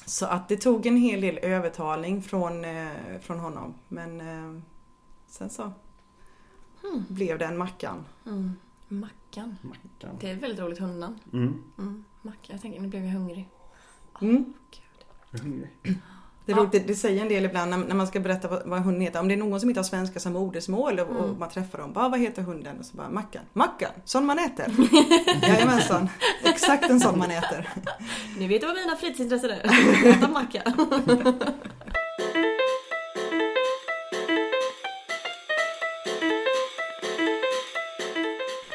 Så 0.07 0.27
att 0.27 0.49
det 0.49 0.57
tog 0.57 0.87
en 0.87 0.97
hel 0.97 1.21
del 1.21 1.39
övertalning 1.39 2.23
från, 2.23 2.65
från 3.21 3.39
honom. 3.39 3.75
Men 3.89 4.23
sen 5.29 5.51
så 5.51 5.73
Mm. 6.85 7.05
blev 7.09 7.39
den 7.39 7.57
Mackan. 7.57 8.05
Mm. 8.27 8.53
Mackan. 9.01 9.57
Mackan. 9.63 10.17
Det 10.21 10.31
är 10.31 10.35
ett 10.37 10.43
väldigt 10.43 10.61
roligt 10.61 10.79
hundnamn. 10.79 11.19
Mm. 11.33 11.63
Mm. 11.79 12.05
Mackan. 12.23 12.41
Jag 12.47 12.61
tänker, 12.63 12.81
nu 12.81 12.89
blev 12.89 13.05
jag 13.05 13.13
hungrig. 13.13 13.49
Mm. 14.21 14.45
Gud. 14.71 15.07
Jag 15.31 15.41
är 15.41 15.45
hungrig. 15.45 15.71
Det, 16.47 16.53
är 16.53 16.57
roligt, 16.57 16.73
det, 16.73 16.79
det 16.79 16.95
säger 16.95 17.23
en 17.23 17.29
del 17.29 17.45
ibland 17.45 17.71
när, 17.71 17.79
när 17.79 17.95
man 17.95 18.07
ska 18.07 18.21
berätta 18.21 18.49
vad, 18.49 18.63
vad 18.67 18.81
hunden 18.81 19.01
heter. 19.03 19.21
Om 19.21 19.29
det 19.29 19.35
är 19.35 19.39
någon 19.39 19.61
som 19.61 19.69
inte 19.69 19.79
har 19.81 19.85
svenska 19.85 20.21
som 20.21 20.33
modersmål 20.33 21.01
och, 21.01 21.09
och 21.09 21.25
Mm. 21.25 21.39
man 21.39 21.49
träffar 21.51 21.79
dem. 21.79 21.93
Bara, 21.93 22.09
vad 22.09 22.21
heter 22.21 22.43
hunden? 22.43 22.79
Och 22.79 22.87
så 22.87 22.97
bara 22.97 23.11
Mackan. 23.11 23.43
Mackan! 23.53 23.91
Sån 24.05 24.27
man 24.27 24.39
äter. 24.39 24.67
Jajamensan. 25.49 26.09
Exakt 26.45 26.91
en 26.91 27.01
sån 27.01 27.19
man 27.19 27.31
äter. 27.31 27.69
Ni 28.39 28.49
vet 28.49 28.63
vad 28.63 28.75
mina 28.75 28.97
fritidsintressen 28.97 29.51
är. 29.51 30.07
Äta 30.11 30.29
macka. 30.29 30.63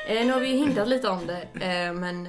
Eh, 0.10 0.26
nu 0.26 0.32
har 0.34 0.40
vi 0.40 0.48
ju 0.48 0.58
hintat 0.58 0.88
lite 0.88 1.10
om 1.10 1.28
det, 1.28 1.42
eh, 1.42 1.94
men 1.94 2.28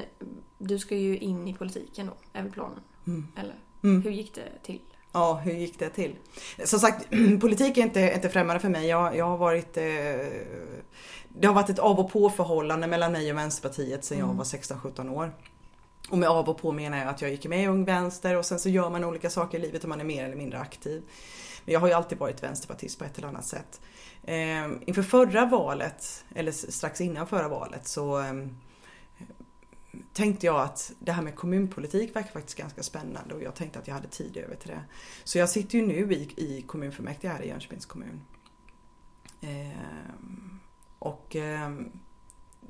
du 0.59 0.79
ska 0.79 0.95
ju 0.97 1.19
in 1.19 1.49
i 1.49 1.55
politiken 1.55 2.07
då, 2.07 2.13
är 2.39 2.43
väl 2.43 2.53
planen? 2.53 2.81
Mm. 3.07 3.27
Eller 3.37 3.55
Mm. 3.85 4.03
hur 4.03 4.11
gick 4.11 4.35
det 4.35 4.43
till? 4.63 4.81
Ja, 5.13 5.35
hur 5.45 5.53
gick 5.53 5.79
det 5.79 5.89
till? 5.91 6.17
Som 6.65 6.79
sagt, 6.81 7.07
politik 7.41 7.79
är 7.79 7.83
inte, 7.83 8.13
inte 8.15 8.29
främmande 8.29 8.61
för 8.61 8.69
mig. 8.69 8.87
Jag, 8.87 9.17
jag 9.17 9.25
har 9.25 9.37
varit... 9.37 9.77
Eh, 9.77 9.83
det 11.29 11.47
har 11.47 11.55
varit 11.55 11.71
ett 11.71 11.79
av 11.79 11.99
och 12.01 12.13
på 12.13 12.31
förhållande 12.31 12.87
mellan 12.87 13.13
mig 13.13 13.33
och 13.33 13.39
Vänsterpartiet 13.39 14.05
sedan 14.05 14.19
jag 14.19 14.25
Mm. 14.25 14.37
var 14.37 14.45
16-17 14.45 15.09
år. 15.09 15.33
Och 16.09 16.19
med 16.19 16.29
av 16.29 16.49
och 16.49 16.59
på 16.59 16.73
menar 16.73 16.99
jag 16.99 17.09
att 17.09 17.23
jag 17.23 17.31
gick 17.31 17.47
med 17.47 17.65
i 17.65 17.67
Ung 17.67 17.85
Vänster 17.85 18.37
och 18.37 18.47
sen 18.47 18.59
så 18.59 18.69
gör 18.69 18.91
man 18.91 19.05
olika 19.05 19.31
saker 19.31 19.59
i 19.59 19.61
livet 19.61 19.83
och 19.83 19.89
man 19.89 20.01
är 20.01 20.05
mer 20.05 20.25
eller 20.25 20.37
mindre 20.37 20.59
aktiv. 20.59 21.03
Men 21.65 21.73
jag 21.73 21.81
har 21.81 21.89
ju 21.89 21.95
alltid 21.95 22.19
varit 22.19 22.43
vänsterpartist 22.43 22.99
på 22.99 23.05
ett 23.05 23.19
eller 23.19 23.29
annat 23.29 23.47
sätt. 23.47 23.81
Ehm, 24.25 24.83
inför 24.87 25.03
förra 25.03 25.47
valet, 25.47 26.25
eller 26.35 26.53
strax 26.53 27.01
innan 27.01 27.27
förra 27.27 27.49
valet, 27.49 27.89
så 27.89 28.17
ehm, 28.17 28.57
tänkte 30.13 30.47
jag 30.47 30.61
att 30.61 30.93
det 30.99 31.13
här 31.13 31.23
med 31.23 31.35
kommunpolitik 31.35 32.17
verkar 32.17 32.31
faktiskt 32.31 32.59
ganska 32.59 32.83
spännande 32.83 33.35
och 33.35 33.43
jag 33.43 33.55
tänkte 33.55 33.79
att 33.79 33.87
jag 33.87 33.95
hade 33.95 34.09
tid 34.09 34.37
över 34.37 34.55
till 34.55 34.71
det. 34.71 34.85
Så 35.25 35.39
jag 35.39 35.49
sitter 35.49 35.79
ju 35.79 35.87
nu 35.87 36.13
i, 36.13 36.33
i 36.37 36.63
kommunfullmäktige 36.63 37.33
här 37.33 37.43
i 37.43 37.49
Jönköpings 37.49 37.87
kommun. 37.87 38.21
Eh, 39.41 40.13
och 40.99 41.37
ehm, 41.37 41.93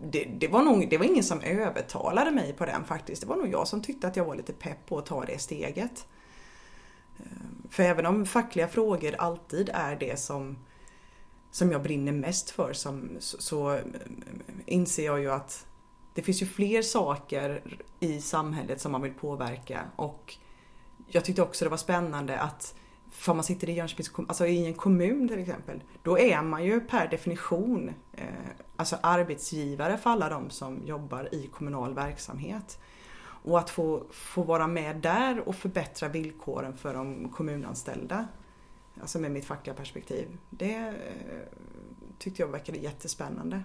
det, 0.02 0.24
det, 0.24 0.48
var 0.48 0.62
nog, 0.62 0.90
det 0.90 0.98
var 0.98 1.04
ingen 1.04 1.24
som 1.24 1.40
övertalade 1.40 2.30
mig 2.30 2.52
på 2.52 2.66
den 2.66 2.84
faktiskt. 2.84 3.22
Det 3.22 3.28
var 3.28 3.36
nog 3.36 3.48
jag 3.48 3.68
som 3.68 3.82
tyckte 3.82 4.08
att 4.08 4.16
jag 4.16 4.24
var 4.24 4.34
lite 4.34 4.52
pepp 4.52 4.86
på 4.86 4.98
att 4.98 5.06
ta 5.06 5.24
det 5.24 5.38
steget. 5.38 6.06
Ehm, 7.18 7.68
för 7.70 7.82
även 7.82 8.06
om 8.06 8.26
fackliga 8.26 8.68
frågor 8.68 9.14
alltid 9.18 9.70
är 9.74 9.96
det 9.96 10.20
som, 10.20 10.58
som 11.50 11.72
jag 11.72 11.82
brinner 11.82 12.12
mest 12.12 12.50
för 12.50 12.72
som, 12.72 13.10
så, 13.18 13.42
så 13.42 13.68
ehm, 13.68 13.94
inser 14.66 15.04
jag 15.04 15.20
ju 15.20 15.30
att 15.30 15.66
det 16.14 16.22
finns 16.22 16.42
ju 16.42 16.46
fler 16.46 16.82
saker 16.82 17.62
i 18.00 18.20
samhället 18.20 18.80
som 18.80 18.92
man 18.92 19.02
vill 19.02 19.14
påverka 19.14 19.80
och 19.96 20.36
jag 21.06 21.24
tyckte 21.24 21.42
också 21.42 21.64
det 21.64 21.68
var 21.68 21.76
spännande 21.76 22.38
att 22.40 22.74
för 23.11 23.35
man 23.35 23.44
sitter 23.44 23.68
i 23.68 23.73
Jönköpings 23.73 24.12
alltså 24.29 24.46
i 24.46 24.66
en 24.66 24.75
kommun 24.75 25.29
till 25.29 25.38
exempel, 25.38 25.83
då 26.03 26.18
är 26.18 26.42
man 26.42 26.64
ju 26.64 26.81
per 26.81 27.09
definition 27.09 27.90
eh, 28.12 28.25
alltså 28.77 28.96
arbetsgivare 29.03 29.99
för 29.99 30.11
alla 30.11 30.29
de 30.29 30.51
som 30.51 30.87
jobbar 30.87 31.35
i 31.35 31.46
kommunal 31.46 31.94
verksamhet. 31.94 32.79
Och 33.42 33.59
att 33.59 33.70
få, 33.70 34.03
få 34.11 34.42
vara 34.42 34.66
med 34.66 34.96
där 34.96 35.49
och 35.49 35.55
förbättra 35.55 36.09
villkoren 36.09 36.77
för 36.77 36.94
de 36.94 37.29
kommunanställda, 37.29 38.29
alltså 39.01 39.18
med 39.18 39.31
mitt 39.31 39.44
fackliga 39.44 39.75
perspektiv, 39.75 40.38
det 40.51 40.77
eh, 40.77 41.59
tyckte 42.18 42.42
jag 42.42 42.49
verkade 42.49 42.79
jättespännande. 42.79 43.62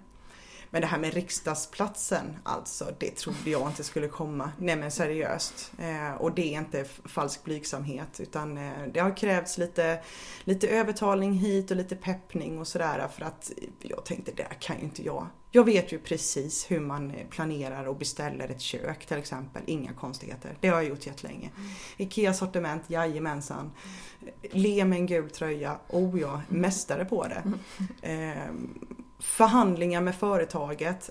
Men 0.75 0.81
det 0.81 0.87
här 0.87 0.97
med 0.97 1.13
riksdagsplatsen, 1.13 2.37
alltså 2.43 2.93
det 2.99 3.15
trodde 3.15 3.49
jag 3.49 3.67
inte 3.67 3.83
skulle 3.83 4.07
komma. 4.07 4.51
Nej 4.57 4.75
men 4.75 4.91
seriöst. 4.91 5.71
Eh, 5.77 6.13
och 6.13 6.31
det 6.31 6.55
är 6.55 6.59
inte 6.59 6.85
falsk 7.05 7.43
blygsamhet 7.43 8.19
utan 8.19 8.57
eh, 8.57 8.71
det 8.93 8.99
har 8.99 9.17
krävts 9.17 9.57
lite, 9.57 9.99
lite 10.43 10.67
övertalning 10.67 11.33
hit 11.33 11.71
och 11.71 11.77
lite 11.77 11.95
peppning 11.95 12.59
och 12.59 12.67
sådär 12.67 13.07
för 13.15 13.25
att 13.25 13.51
jag 13.81 14.05
tänkte 14.05 14.31
det 14.35 14.47
kan 14.59 14.77
ju 14.77 14.83
inte 14.83 15.03
jag. 15.03 15.27
Jag 15.51 15.63
vet 15.63 15.91
ju 15.91 15.99
precis 15.99 16.71
hur 16.71 16.79
man 16.79 17.13
planerar 17.29 17.85
och 17.87 17.97
beställer 17.97 18.49
ett 18.49 18.61
kök 18.61 19.05
till 19.05 19.17
exempel. 19.17 19.61
Inga 19.65 19.93
konstigheter. 19.93 20.57
Det 20.59 20.67
har 20.67 20.75
jag 20.75 20.89
gjort 20.89 21.05
jättelänge. 21.05 21.49
Mm. 21.57 21.69
IKEA 21.97 22.33
sortiment, 22.33 22.81
jajamensan. 22.87 23.71
Le 24.51 24.85
med 24.85 24.97
en 24.99 25.05
gul 25.05 25.29
tröja, 25.29 25.77
oh 25.89 26.19
ja, 26.19 26.41
mästare 26.49 27.05
på 27.05 27.27
det. 27.27 27.43
Eh, 28.11 28.51
förhandlingar 29.19 30.01
med 30.01 30.15
företaget. 30.15 31.09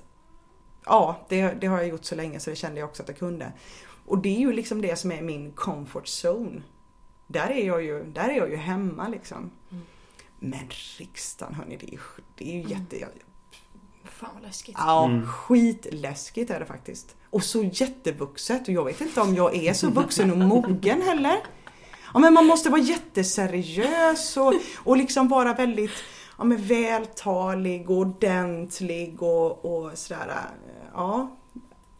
Ja, 0.86 1.26
det, 1.28 1.48
det, 1.60 1.66
har 1.66 1.78
jag 1.78 1.88
gjort 1.88 2.04
så 2.04 2.14
länge 2.14 2.40
så 2.40 2.50
det 2.50 2.56
kände 2.56 2.80
jag 2.80 2.88
också 2.88 3.02
att 3.02 3.08
jag 3.08 3.18
kunde. 3.18 3.52
Och 4.06 4.18
det 4.18 4.36
är 4.36 4.40
ju 4.40 4.52
liksom 4.52 4.82
det 4.82 4.96
som 4.96 5.12
är 5.12 5.22
min 5.22 5.52
comfort 5.52 6.06
zone. 6.24 6.62
Där 7.26 7.50
är 7.50 7.66
jag 7.66 7.82
ju, 7.82 8.04
där 8.04 8.28
är 8.28 8.36
jag 8.36 8.50
ju 8.50 8.56
hemma 8.56 9.08
liksom. 9.08 9.50
Mm. 9.70 9.84
Men 10.38 10.68
riksdagen 10.98 11.54
hörni, 11.54 11.76
det 11.76 11.94
är, 11.94 12.00
det 12.34 12.44
är 12.48 12.52
ju 12.52 12.60
mm. 12.60 12.70
jätte... 12.70 13.08
Fan 14.04 14.30
vad 14.34 14.42
läskigt. 14.42 14.76
Ja, 14.78 15.04
mm. 15.04 15.26
skitläskigt 15.26 16.50
är 16.50 16.60
det 16.60 16.66
faktiskt. 16.66 17.16
Och 17.30 17.44
så 17.44 17.62
jättevuxet 17.62 18.68
och 18.68 18.74
jag 18.74 18.84
vet 18.84 19.00
inte 19.00 19.20
om 19.20 19.34
jag 19.34 19.56
är 19.56 19.72
så 19.72 19.90
vuxen 19.90 20.30
och 20.30 20.38
mogen 20.38 21.02
heller. 21.02 21.36
Ja 22.14 22.20
men 22.20 22.34
man 22.34 22.46
måste 22.46 22.70
vara 22.70 22.80
jätteseriös 22.80 24.36
och, 24.36 24.54
och 24.76 24.96
liksom 24.96 25.28
vara 25.28 25.54
väldigt 25.54 25.90
ja, 26.38 26.44
men 26.44 26.62
vältalig 26.62 27.90
och 27.90 27.96
ordentlig 27.96 29.22
och, 29.22 29.64
och 29.64 29.98
sådär. 29.98 30.40
Ja, 30.94 31.28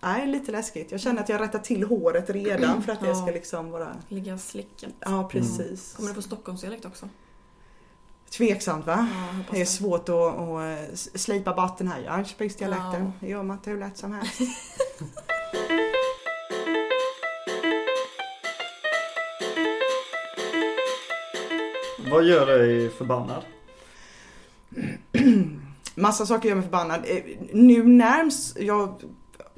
Nej, 0.05 0.27
lite 0.27 0.53
läskigt. 0.53 0.91
Jag 0.91 1.01
känner 1.01 1.23
att 1.23 1.29
jag 1.29 1.41
rättar 1.41 1.59
till 1.59 1.85
håret 1.85 2.31
redan 2.31 2.83
för 2.83 2.93
att 2.93 3.01
det 3.01 3.15
ska 3.15 3.27
liksom 3.27 3.71
vara... 3.71 3.97
Ligga 4.09 4.39
slickat. 4.39 4.93
Ja, 5.01 5.29
precis. 5.33 5.61
Mm. 5.61 5.77
Kommer 5.97 6.09
du 6.09 6.15
få 6.15 6.23
Stockholmsdialekt 6.23 6.85
också? 6.85 7.09
Tveksamt 8.31 8.87
va? 8.87 9.09
Ja, 9.15 9.39
det 9.51 9.61
är 9.61 9.65
svårt 9.65 10.09
att, 10.09 10.15
att 10.15 10.99
slipa 11.21 11.55
bort 11.55 11.79
den 11.79 11.89
här 11.89 12.01
Jönköpingsdialekten. 12.01 13.05
Ja. 13.05 13.13
Det 13.21 13.29
gör 13.29 13.43
man 13.43 13.57
inte 13.57 13.71
hur 13.71 13.81
lätt 13.81 13.99
som 13.99 14.13
helst. 14.13 14.41
Vad 22.11 22.25
gör 22.25 22.47
dig 22.47 22.91
förbannad? 22.91 23.43
Massa 25.95 26.27
saker 26.27 26.49
gör 26.49 26.57
mig 26.57 26.65
förbannad. 26.65 27.01
Eh, 27.07 27.23
nu 27.53 27.85
närms, 27.85 28.57
jag 28.61 29.03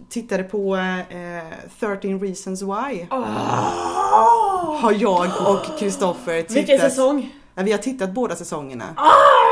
tittade 0.09 0.42
på 0.42 0.76
eh, 0.76 1.68
13 1.81 2.20
reasons 2.20 2.62
why. 2.62 3.07
Oh. 3.11 4.81
Har 4.81 4.92
jag 4.92 5.26
och 5.26 5.79
Kristoffer 5.79 6.42
tittat. 6.42 6.57
Vilken 6.57 6.79
säsong? 6.79 7.35
Ja, 7.55 7.62
vi 7.62 7.72
har 7.72 7.79
tittat 7.79 8.12
båda 8.12 8.37
säsongerna. 8.37 8.85
Oh. 8.96 9.46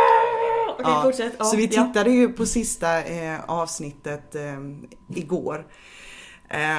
Okej, 0.73 0.87
ja. 0.87 1.03
fortsätt. 1.03 1.41
Oh, 1.41 1.51
så 1.51 1.57
vi 1.57 1.69
tittade 1.69 2.11
ja. 2.11 2.17
ju 2.17 2.29
på 2.29 2.47
sista 2.47 3.03
eh, 3.03 3.41
avsnittet 3.47 4.35
eh, 4.35 4.43
igår. 5.15 5.67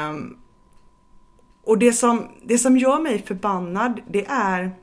Um, 0.10 0.38
och 1.66 1.78
det 1.78 1.94
som, 1.94 2.28
det 2.44 2.58
som 2.58 2.78
gör 2.78 3.00
mig 3.00 3.24
förbannad 3.28 4.02
det 4.08 4.26
är 4.26 4.76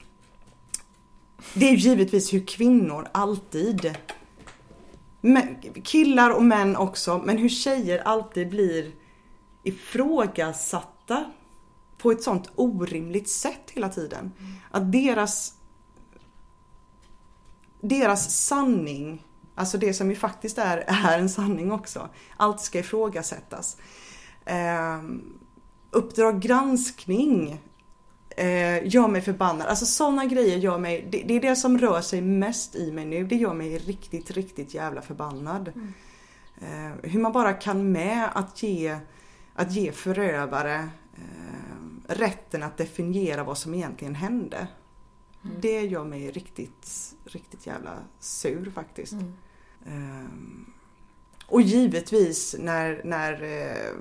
det 1.55 1.69
är 1.69 1.75
givetvis 1.75 2.33
hur 2.33 2.47
kvinnor 2.47 3.09
alltid 3.13 3.95
killar 5.85 6.31
och 6.31 6.45
män 6.45 6.77
också, 6.77 7.23
men 7.25 7.39
hur 7.39 7.49
tjejer 7.49 7.99
alltid 7.99 8.51
blir 8.51 8.93
ifrågasatta 9.63 11.25
på 11.99 12.11
ett 12.11 12.23
sånt 12.23 12.51
orimligt 12.55 13.29
sätt 13.29 13.71
hela 13.73 13.89
tiden. 13.89 14.33
Att 14.71 14.93
deras 14.93 15.55
deras 17.83 18.37
sanning, 18.47 19.27
alltså 19.55 19.79
det 19.79 19.95
som 19.95 20.11
ju 20.11 20.17
faktiskt 20.17 20.59
är, 20.59 20.85
är 20.87 21.19
en 21.19 21.29
sanning 21.29 21.73
också, 21.73 22.09
allt 22.37 22.61
ska 22.61 22.79
ifrågasättas. 22.79 23.77
Eh, 24.45 25.03
Uppdrag 25.91 26.41
granskning 26.41 27.61
eh, 28.37 28.87
gör 28.87 29.09
mig 29.09 29.21
förbannad. 29.21 29.69
Alltså 29.69 29.87
sådana 29.87 30.25
grejer 30.25 30.59
gör 30.59 30.79
mig, 30.79 31.09
det, 31.11 31.23
det, 31.23 31.35
är 31.35 31.41
det 31.41 31.57
som 31.57 31.79
rör 31.79 32.01
sig 32.01 32.21
mest 32.21 32.77
i 32.77 32.93
mig 32.93 33.05
nu. 33.05 33.25
Det 33.25 33.37
gör 33.37 33.55
mig 33.55 33.79
riktigt, 33.79 34.31
riktigt 34.31 34.75
jävla 34.75 35.03
förbannad. 35.03 35.73
Mm. 35.75 35.93
Eh, 36.61 37.11
hur 37.11 37.21
man 37.21 37.33
bara 37.33 37.53
kan 37.53 37.93
med 37.93 38.29
att 38.35 38.63
ge, 38.63 38.99
att 39.55 39.73
ge 39.73 39.93
förövare 39.93 40.89
eh, 41.15 42.15
rätten 42.15 42.63
att 42.63 42.77
definiera 42.77 43.45
vad 43.45 43.59
som 43.59 43.75
egentligen 43.75 44.15
hände. 44.15 44.67
Mm. 45.45 45.57
Det 45.61 45.81
gör 45.81 46.05
mig 46.05 46.31
riktigt, 46.31 47.15
riktigt 47.25 47.67
jävla 47.67 47.99
sur 48.21 48.71
faktiskt. 48.71 49.13
Mm. 49.13 49.33
Eh, 49.87 50.29
och 51.47 51.63
givetvis 51.63 52.57
när, 52.59 53.01
när 53.05 53.43
eh, 53.43 53.93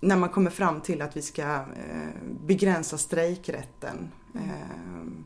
när 0.00 0.16
man 0.16 0.28
kommer 0.28 0.50
fram 0.50 0.80
till 0.80 1.02
att 1.02 1.16
vi 1.16 1.22
ska 1.22 1.42
eh, 1.42 2.08
begränsa 2.46 2.98
strejkrätten. 2.98 4.12
Mm. 4.34 5.24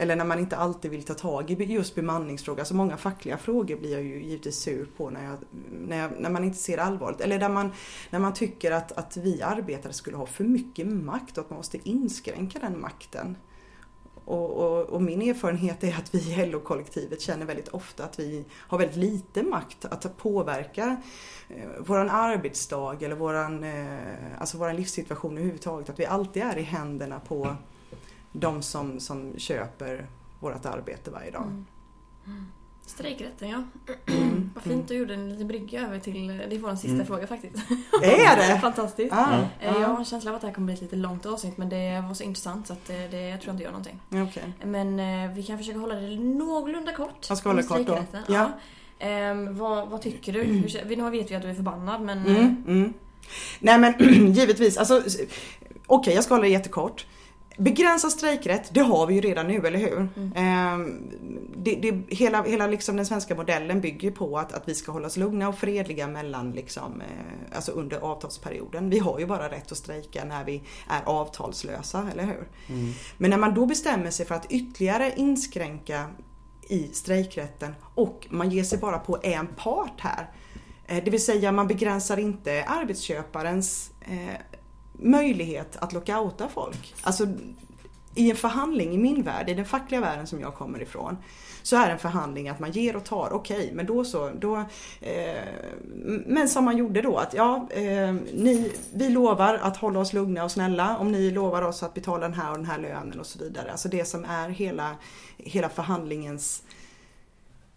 Eller 0.00 0.16
när 0.16 0.24
man 0.24 0.38
inte 0.38 0.56
alltid 0.56 0.90
vill 0.90 1.02
ta 1.02 1.14
tag 1.14 1.50
i 1.50 1.64
just 1.64 1.94
bemanningsfrågan. 1.94 2.60
Alltså 2.60 2.74
många 2.74 2.96
fackliga 2.96 3.38
frågor 3.38 3.76
blir 3.76 3.92
jag 3.92 4.02
ju 4.02 4.22
givetvis 4.22 4.58
sur 4.58 4.88
på 4.96 5.10
när, 5.10 5.24
jag, 5.24 5.36
när, 5.70 5.98
jag, 5.98 6.10
när 6.18 6.30
man 6.30 6.44
inte 6.44 6.58
ser 6.58 6.78
allvaret. 6.78 7.20
Eller 7.20 7.38
där 7.38 7.48
man, 7.48 7.72
när 8.10 8.18
man 8.18 8.34
tycker 8.34 8.72
att, 8.72 8.92
att 8.92 9.16
vi 9.16 9.42
arbetare 9.42 9.92
skulle 9.92 10.16
ha 10.16 10.26
för 10.26 10.44
mycket 10.44 10.86
makt 10.86 11.38
och 11.38 11.44
att 11.44 11.50
man 11.50 11.56
måste 11.56 11.88
inskränka 11.88 12.58
den 12.58 12.80
makten. 12.80 13.36
Och, 14.28 14.50
och, 14.50 14.84
och, 14.84 15.02
min 15.02 15.22
erfarenhet 15.22 15.84
är 15.84 15.96
att 15.98 16.14
vi 16.14 16.18
i 16.18 16.46
LO-kollektivet 16.46 17.20
känner 17.20 17.46
väldigt 17.46 17.68
ofta 17.68 18.04
att 18.04 18.18
vi 18.18 18.44
har 18.54 18.78
väldigt 18.78 18.96
lite 18.96 19.42
makt 19.42 19.84
att 19.84 20.16
påverka 20.16 21.02
eh, 21.48 21.68
våran 21.78 22.10
arbetsdag 22.10 23.02
eller 23.02 23.16
våran, 23.16 23.64
eh, 23.64 24.40
alltså 24.40 24.58
våran 24.58 24.76
livssituation 24.76 25.32
överhuvudtaget. 25.32 25.90
Att 25.90 25.98
vi 25.98 26.06
alltid 26.06 26.42
är 26.42 26.58
i 26.58 26.62
händerna 26.62 27.20
på 27.20 27.56
de 28.32 28.62
som, 28.62 29.00
som 29.00 29.32
köper 29.38 30.06
vårt 30.40 30.66
arbete 30.66 31.10
varje 31.10 31.30
dag. 31.30 31.42
Mm. 31.42 31.66
Mm. 32.26 32.46
Strejkrätten 32.88 33.48
ja. 33.48 33.62
Mm. 34.06 34.50
Vad 34.54 34.64
fint 34.64 34.88
du 34.88 34.94
gjorde 34.94 35.14
en 35.14 35.30
liten 35.30 35.48
brygga 35.48 35.86
över 35.86 35.98
till, 35.98 36.26
det 36.26 36.56
är 36.56 36.58
vår 36.58 36.74
sista 36.74 36.94
mm. 36.94 37.06
fråga 37.06 37.26
faktiskt. 37.26 37.56
Är 38.02 38.36
det? 38.36 38.58
Fantastiskt. 38.60 39.12
Ah, 39.12 39.38
ah. 39.38 39.46
Jag 39.60 39.88
har 39.88 39.98
en 39.98 40.04
känsla 40.04 40.30
av 40.30 40.34
att 40.34 40.40
det 40.40 40.46
här 40.46 40.54
kommer 40.54 40.66
bli 40.66 40.74
ett 40.74 40.80
lite 40.80 40.96
långt 40.96 41.26
avsnitt 41.26 41.56
men 41.56 41.68
det 41.68 42.04
var 42.08 42.14
så 42.14 42.22
intressant 42.22 42.66
så 42.66 42.72
att 42.72 42.86
det, 42.86 43.08
det, 43.08 43.28
jag 43.28 43.40
tror 43.40 43.52
inte 43.52 43.62
gör 43.62 43.70
någonting. 43.70 44.00
Okay. 44.10 44.42
Men 44.64 45.00
eh, 45.00 45.34
vi 45.34 45.42
kan 45.42 45.58
försöka 45.58 45.78
hålla 45.78 45.94
det 45.94 46.16
någorlunda 46.16 46.92
kort. 46.92 47.26
Jag 47.28 47.38
ska 47.38 47.48
hålla 47.48 47.62
det 47.62 47.68
kort 47.68 47.86
då. 47.86 47.98
Ja. 48.12 48.50
ja. 48.98 49.30
Um, 49.30 49.56
vad, 49.58 49.88
vad, 49.88 50.02
tycker 50.02 50.32
du? 50.32 50.42
Hur, 50.42 50.96
nu 50.96 51.10
vet 51.10 51.30
vi 51.30 51.34
att 51.34 51.42
du 51.42 51.50
är 51.50 51.54
förbannad 51.54 52.00
men... 52.00 52.26
Mm, 52.26 52.64
mm. 52.66 52.94
Nej 53.60 53.78
men 53.78 53.94
givetvis, 54.32 54.76
alltså 54.76 54.98
okej 54.98 55.28
okay, 55.86 56.14
jag 56.14 56.24
ska 56.24 56.34
hålla 56.34 56.44
det 56.44 56.50
jättekort. 56.52 57.06
Begränsad 57.58 58.12
strejkrätt, 58.12 58.74
det 58.74 58.80
har 58.80 59.06
vi 59.06 59.14
ju 59.14 59.20
redan 59.20 59.46
nu, 59.46 59.66
eller 59.66 59.78
hur? 59.78 60.08
Mm. 60.16 60.32
Eh, 60.32 60.86
det, 61.56 61.74
det, 61.74 62.14
hela 62.14 62.42
hela 62.42 62.66
liksom 62.66 62.96
den 62.96 63.06
svenska 63.06 63.34
modellen 63.34 63.80
bygger 63.80 64.10
på 64.10 64.38
att, 64.38 64.52
att 64.52 64.68
vi 64.68 64.74
ska 64.74 64.92
hålla 64.92 65.06
oss 65.06 65.16
lugna 65.16 65.48
och 65.48 65.58
fredliga 65.58 66.08
mellan 66.08 66.52
liksom, 66.52 67.00
eh, 67.00 67.56
alltså 67.56 67.72
under 67.72 67.96
avtalsperioden. 67.96 68.90
Vi 68.90 68.98
har 68.98 69.18
ju 69.18 69.26
bara 69.26 69.50
rätt 69.50 69.72
att 69.72 69.78
strejka 69.78 70.24
när 70.24 70.44
vi 70.44 70.62
är 70.88 71.02
avtalslösa, 71.04 72.08
eller 72.12 72.24
hur? 72.24 72.48
Mm. 72.68 72.92
Men 73.18 73.30
när 73.30 73.38
man 73.38 73.54
då 73.54 73.66
bestämmer 73.66 74.10
sig 74.10 74.26
för 74.26 74.34
att 74.34 74.52
ytterligare 74.52 75.12
inskränka 75.16 76.04
i 76.68 76.88
strejkrätten 76.92 77.74
och 77.94 78.26
man 78.30 78.50
ger 78.50 78.64
sig 78.64 78.78
bara 78.78 78.98
på 78.98 79.18
en 79.22 79.46
part 79.46 80.00
här. 80.00 80.30
Eh, 80.86 81.04
det 81.04 81.10
vill 81.10 81.24
säga 81.24 81.52
man 81.52 81.66
begränsar 81.66 82.16
inte 82.16 82.64
arbetsköparens 82.64 83.90
eh, 84.00 84.40
möjlighet 84.98 85.76
att 85.76 85.92
lockouta 85.92 86.48
folk. 86.48 86.94
Alltså 87.02 87.26
i 88.14 88.30
en 88.30 88.36
förhandling 88.36 88.92
i 88.92 88.98
min 88.98 89.22
värld, 89.22 89.50
i 89.50 89.54
den 89.54 89.64
fackliga 89.64 90.00
världen 90.00 90.26
som 90.26 90.40
jag 90.40 90.54
kommer 90.54 90.82
ifrån, 90.82 91.16
så 91.62 91.76
är 91.76 91.90
en 91.90 91.98
förhandling 91.98 92.48
att 92.48 92.60
man 92.60 92.70
ger 92.70 92.96
och 92.96 93.04
tar. 93.04 93.32
Okej, 93.32 93.58
okay, 93.58 93.72
men 93.72 93.86
då 93.86 94.04
så. 94.04 94.30
Då, 94.38 94.56
eh, 95.00 95.42
men 96.26 96.48
som 96.48 96.64
man 96.64 96.76
gjorde 96.76 97.02
då 97.02 97.16
att 97.16 97.34
ja, 97.34 97.68
eh, 97.70 98.14
ni, 98.34 98.72
vi 98.94 99.10
lovar 99.10 99.54
att 99.54 99.76
hålla 99.76 100.00
oss 100.00 100.12
lugna 100.12 100.44
och 100.44 100.50
snälla 100.50 100.98
om 100.98 101.12
ni 101.12 101.30
lovar 101.30 101.62
oss 101.62 101.82
att 101.82 101.94
betala 101.94 102.28
den 102.28 102.34
här 102.34 102.50
och 102.50 102.56
den 102.56 102.66
här 102.66 102.78
lönen 102.78 103.20
och 103.20 103.26
så 103.26 103.38
vidare. 103.38 103.70
Alltså 103.70 103.88
det 103.88 104.04
som 104.04 104.24
är 104.24 104.48
hela, 104.48 104.96
hela 105.36 105.68
förhandlingens 105.68 106.62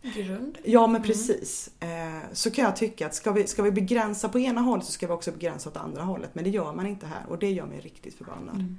Grund. 0.02 0.58
Ja 0.64 0.88
men 0.88 1.04
precis. 1.04 1.72
Mm. 1.80 2.18
Eh, 2.18 2.24
så 2.34 2.52
kan 2.52 2.66
jag 2.66 2.76
tycka 2.76 3.06
att 3.06 3.16
ska 3.16 3.32
vi, 3.32 3.48
ska 3.48 3.64
vi 3.64 3.72
begränsa 3.72 4.30
på 4.30 4.40
ena 4.40 4.62
hållet 4.62 4.86
så 4.86 4.92
ska 4.92 5.08
vi 5.08 5.14
också 5.14 5.32
begränsa 5.32 5.70
åt 5.70 5.78
andra 5.78 6.02
hållet. 6.02 6.36
Men 6.36 6.44
det 6.44 6.50
gör 6.50 6.74
man 6.74 6.88
inte 6.88 7.06
här 7.06 7.26
och 7.28 7.40
det 7.40 7.52
gör 7.52 7.66
mig 7.66 7.80
riktigt 7.80 8.14
förbannad. 8.14 8.56
Mm. 8.56 8.78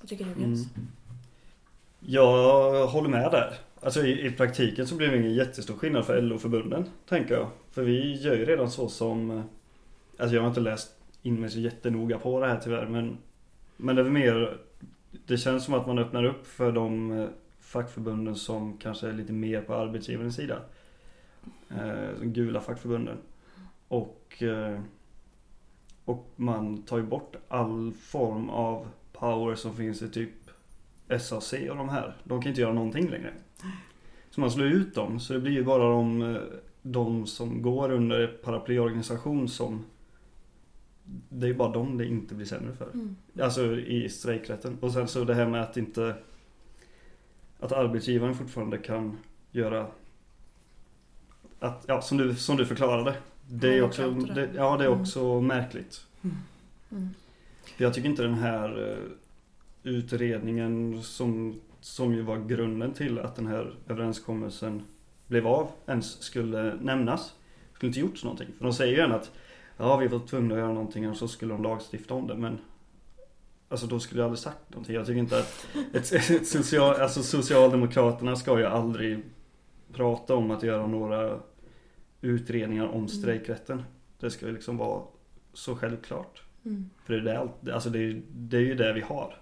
Vad 0.00 0.08
tycker 0.08 0.24
du 0.24 0.40
Jens? 0.40 0.68
Mm. 0.74 0.88
Jag 2.00 2.86
håller 2.86 3.08
med 3.08 3.30
där. 3.30 3.58
Alltså 3.80 4.06
i, 4.06 4.26
i, 4.26 4.30
praktiken 4.30 4.86
så 4.86 4.94
blir 4.94 5.08
det 5.08 5.16
ingen 5.16 5.34
jättestor 5.34 5.74
skillnad 5.74 6.06
för 6.06 6.22
LO-förbunden, 6.22 6.84
tänker 7.08 7.34
jag. 7.34 7.48
För 7.70 7.82
vi 7.82 8.12
gör 8.22 8.34
ju 8.34 8.44
redan 8.44 8.70
så 8.70 8.88
som... 8.88 9.42
Alltså 10.18 10.34
jag 10.34 10.42
har 10.42 10.48
inte 10.48 10.60
läst 10.60 10.90
in 11.22 11.40
mig 11.40 11.50
så 11.50 11.58
jättenoga 11.58 12.18
på 12.18 12.40
det 12.40 12.46
här 12.46 12.60
tyvärr, 12.64 12.86
men... 12.86 13.18
Men 13.76 13.96
det 13.96 14.02
är 14.02 14.06
mer... 14.06 14.58
Det 15.26 15.38
känns 15.38 15.64
som 15.64 15.74
att 15.74 15.86
man 15.86 15.98
öppnar 15.98 16.24
upp 16.24 16.46
för 16.46 16.72
de 16.72 17.10
eh, 17.10 17.26
fackförbunden 17.72 18.36
som 18.36 18.78
kanske 18.78 19.08
är 19.08 19.12
lite 19.12 19.32
mer 19.32 19.62
på 19.62 19.74
arbetsgivarens 19.74 20.36
sida. 20.36 20.62
Eh, 21.70 22.20
de 22.20 22.26
gula 22.26 22.60
fackförbunden. 22.60 23.16
Och... 23.88 24.42
Eh, 24.42 24.80
och 26.04 26.30
man 26.36 26.82
tar 26.82 26.96
ju 26.96 27.02
bort 27.02 27.36
all 27.48 27.92
form 27.92 28.50
av 28.50 28.88
power 29.12 29.54
som 29.54 29.76
finns 29.76 30.02
i 30.02 30.08
typ 30.08 30.30
SAC 31.20 31.52
och 31.70 31.76
de 31.76 31.88
här. 31.88 32.16
De 32.24 32.42
kan 32.42 32.48
inte 32.48 32.60
göra 32.60 32.72
någonting 32.72 33.10
längre. 33.10 33.32
Så 34.30 34.40
man 34.40 34.50
slår 34.50 34.66
ut 34.66 34.94
dem. 34.94 35.20
Så 35.20 35.32
det 35.32 35.40
blir 35.40 35.52
ju 35.52 35.64
bara 35.64 35.82
de, 35.82 36.22
eh, 36.22 36.42
de 36.82 37.26
som 37.26 37.62
går 37.62 37.92
under 37.92 38.26
paraplyorganisation 38.26 39.48
som 39.48 39.84
det 41.28 41.46
är 41.46 41.48
ju 41.48 41.54
bara 41.54 41.72
dem 41.72 41.98
det 41.98 42.06
inte 42.06 42.34
blir 42.34 42.46
sämre 42.46 42.72
för. 42.72 42.90
Mm. 42.94 43.16
Alltså 43.40 43.76
i 43.76 44.08
strejkrätten. 44.08 44.78
Och 44.80 44.92
sen 44.92 45.08
så 45.08 45.24
det 45.24 45.34
här 45.34 45.48
med 45.48 45.62
att 45.62 45.76
inte 45.76 46.14
Att 47.62 47.72
arbetsgivaren 47.72 48.34
fortfarande 48.34 48.78
kan 48.78 49.18
göra 49.50 49.86
att, 51.58 51.84
ja, 51.88 52.02
som, 52.02 52.18
du, 52.18 52.34
som 52.34 52.56
du 52.56 52.66
förklarade. 52.66 53.14
Det 53.46 53.78
är 53.78 53.82
också, 53.82 54.10
det, 54.10 54.50
ja, 54.54 54.76
det 54.76 54.84
är 54.84 54.88
mm. 54.88 55.00
också 55.00 55.20
mm. 55.20 55.46
märkligt. 55.46 56.06
Mm. 56.22 57.08
För 57.76 57.84
jag 57.84 57.94
tycker 57.94 58.08
inte 58.08 58.22
den 58.22 58.34
här 58.34 58.90
eh, 58.90 59.90
utredningen 59.92 61.02
som, 61.02 61.60
som 61.80 62.14
ju 62.14 62.22
var 62.22 62.38
grunden 62.38 62.92
till 62.92 63.18
att 63.18 63.36
den 63.36 63.46
här 63.46 63.74
överenskommelsen 63.88 64.82
blev 65.26 65.46
av 65.46 65.70
ens 65.86 66.22
skulle 66.22 66.74
nämnas. 66.74 67.34
Skulle 67.74 67.88
inte 67.88 68.00
gjorts 68.00 68.24
någonting. 68.24 68.48
För 68.58 68.64
de 68.64 68.72
säger 68.72 68.92
ju 68.92 68.98
gärna 68.98 69.14
att 69.14 69.30
ja, 69.76 69.96
vi 69.96 70.08
var 70.08 70.18
tvungna 70.18 70.54
att 70.54 70.60
göra 70.60 70.72
någonting 70.72 71.10
och 71.10 71.16
så 71.16 71.28
skulle 71.28 71.54
de 71.54 71.62
lagstifta 71.62 72.14
om 72.14 72.26
det. 72.26 72.34
Men 72.34 72.58
Alltså 73.72 73.86
då 73.86 74.00
skulle 74.00 74.20
jag 74.20 74.24
aldrig 74.24 74.38
sagt 74.38 74.70
någonting. 74.70 74.94
Jag 74.94 75.06
tycker 75.06 75.18
inte 75.18 75.38
att 75.38 75.66
ett, 75.92 76.12
ett 76.12 76.46
social, 76.46 76.94
alltså 76.94 77.22
Socialdemokraterna 77.22 78.36
ska 78.36 78.58
ju 78.58 78.66
aldrig 78.66 79.22
prata 79.92 80.34
om 80.34 80.50
att 80.50 80.62
göra 80.62 80.86
några 80.86 81.40
utredningar 82.20 82.86
om 82.86 82.94
mm. 82.94 83.08
strejkrätten. 83.08 83.82
Det 84.20 84.30
ska 84.30 84.46
ju 84.46 84.52
liksom 84.52 84.76
vara 84.76 85.02
så 85.52 85.76
självklart. 85.76 86.42
Mm. 86.64 86.90
För 87.04 87.14
det 87.14 87.32
är, 87.32 87.48
det, 87.60 87.74
alltså 87.74 87.90
det, 87.90 87.98
är, 87.98 88.22
det 88.30 88.56
är 88.56 88.60
ju 88.60 88.74
det 88.74 88.92
vi 88.92 89.00
har 89.00 89.38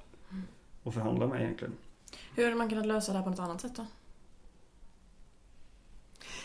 att 0.84 0.94
förhandla 0.94 1.26
med 1.26 1.42
egentligen. 1.42 1.74
Hur 2.34 2.44
hade 2.44 2.56
man 2.56 2.68
kunnat 2.68 2.86
lösa 2.86 3.12
det 3.12 3.18
här 3.18 3.24
på 3.24 3.30
något 3.30 3.38
annat 3.38 3.60
sätt 3.60 3.76
då? 3.76 3.86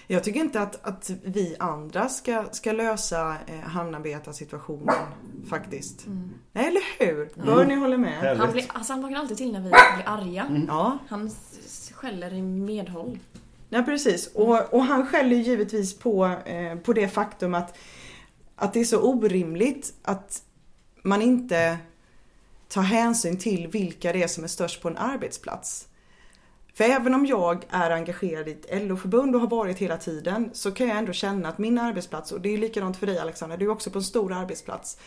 Jag 0.07 0.23
tycker 0.23 0.39
inte 0.39 0.61
att, 0.61 0.85
att 0.85 1.11
vi 1.23 1.55
andra 1.59 2.09
ska, 2.09 2.45
ska 2.51 2.71
lösa 2.71 3.37
eh, 3.47 3.59
hamnarbetarsituationen 3.59 4.95
faktiskt. 5.49 6.05
Mm. 6.05 6.29
Eller 6.53 6.81
hur? 6.99 7.29
Mm. 7.35 7.45
Bör 7.45 7.65
ni 7.65 7.75
hålla 7.75 7.97
med? 7.97 8.37
Han, 8.37 8.51
blir, 8.51 8.65
alltså 8.67 8.93
han 8.93 9.01
vaknar 9.01 9.19
alltid 9.19 9.37
till 9.37 9.51
när 9.51 9.59
vi 9.59 9.69
blir 9.69 10.03
arga. 10.05 10.43
Mm. 10.43 10.65
Ja. 10.67 10.97
Han 11.07 11.31
skäller 11.93 12.33
i 12.33 12.41
medhåll. 12.41 13.19
Ja 13.69 13.83
precis. 13.83 14.27
Och, 14.27 14.73
och 14.73 14.83
han 14.83 15.07
skäller 15.07 15.35
givetvis 15.35 15.99
på, 15.99 16.25
eh, 16.25 16.75
på 16.75 16.93
det 16.93 17.07
faktum 17.07 17.53
att, 17.53 17.77
att 18.55 18.73
det 18.73 18.79
är 18.79 18.85
så 18.85 19.01
orimligt 19.01 19.93
att 20.01 20.43
man 21.01 21.21
inte 21.21 21.77
ta 22.67 22.81
hänsyn 22.81 23.37
till 23.37 23.67
vilka 23.67 24.13
det 24.13 24.23
är 24.23 24.27
som 24.27 24.43
är 24.43 24.47
störst 24.47 24.81
på 24.81 24.87
en 24.87 24.97
arbetsplats. 24.97 25.87
För 26.75 26.83
även 26.83 27.13
om 27.13 27.25
jag 27.25 27.63
är 27.69 27.91
engagerad 27.91 28.47
i 28.47 28.51
ett 28.51 28.83
LO-förbund 28.83 29.35
och 29.35 29.41
har 29.41 29.47
varit 29.47 29.77
hela 29.77 29.97
tiden 29.97 30.49
så 30.53 30.71
kan 30.71 30.87
jag 30.87 30.97
ändå 30.97 31.13
känna 31.13 31.49
att 31.49 31.57
min 31.57 31.79
arbetsplats, 31.79 32.31
och 32.31 32.41
det 32.41 32.53
är 32.53 32.57
likadant 32.57 32.97
för 32.97 33.07
dig 33.07 33.19
Alexandra, 33.19 33.57
du 33.57 33.65
är 33.65 33.69
också 33.69 33.89
på 33.89 33.97
en 33.97 34.03
stor 34.03 34.33
arbetsplats. 34.33 34.97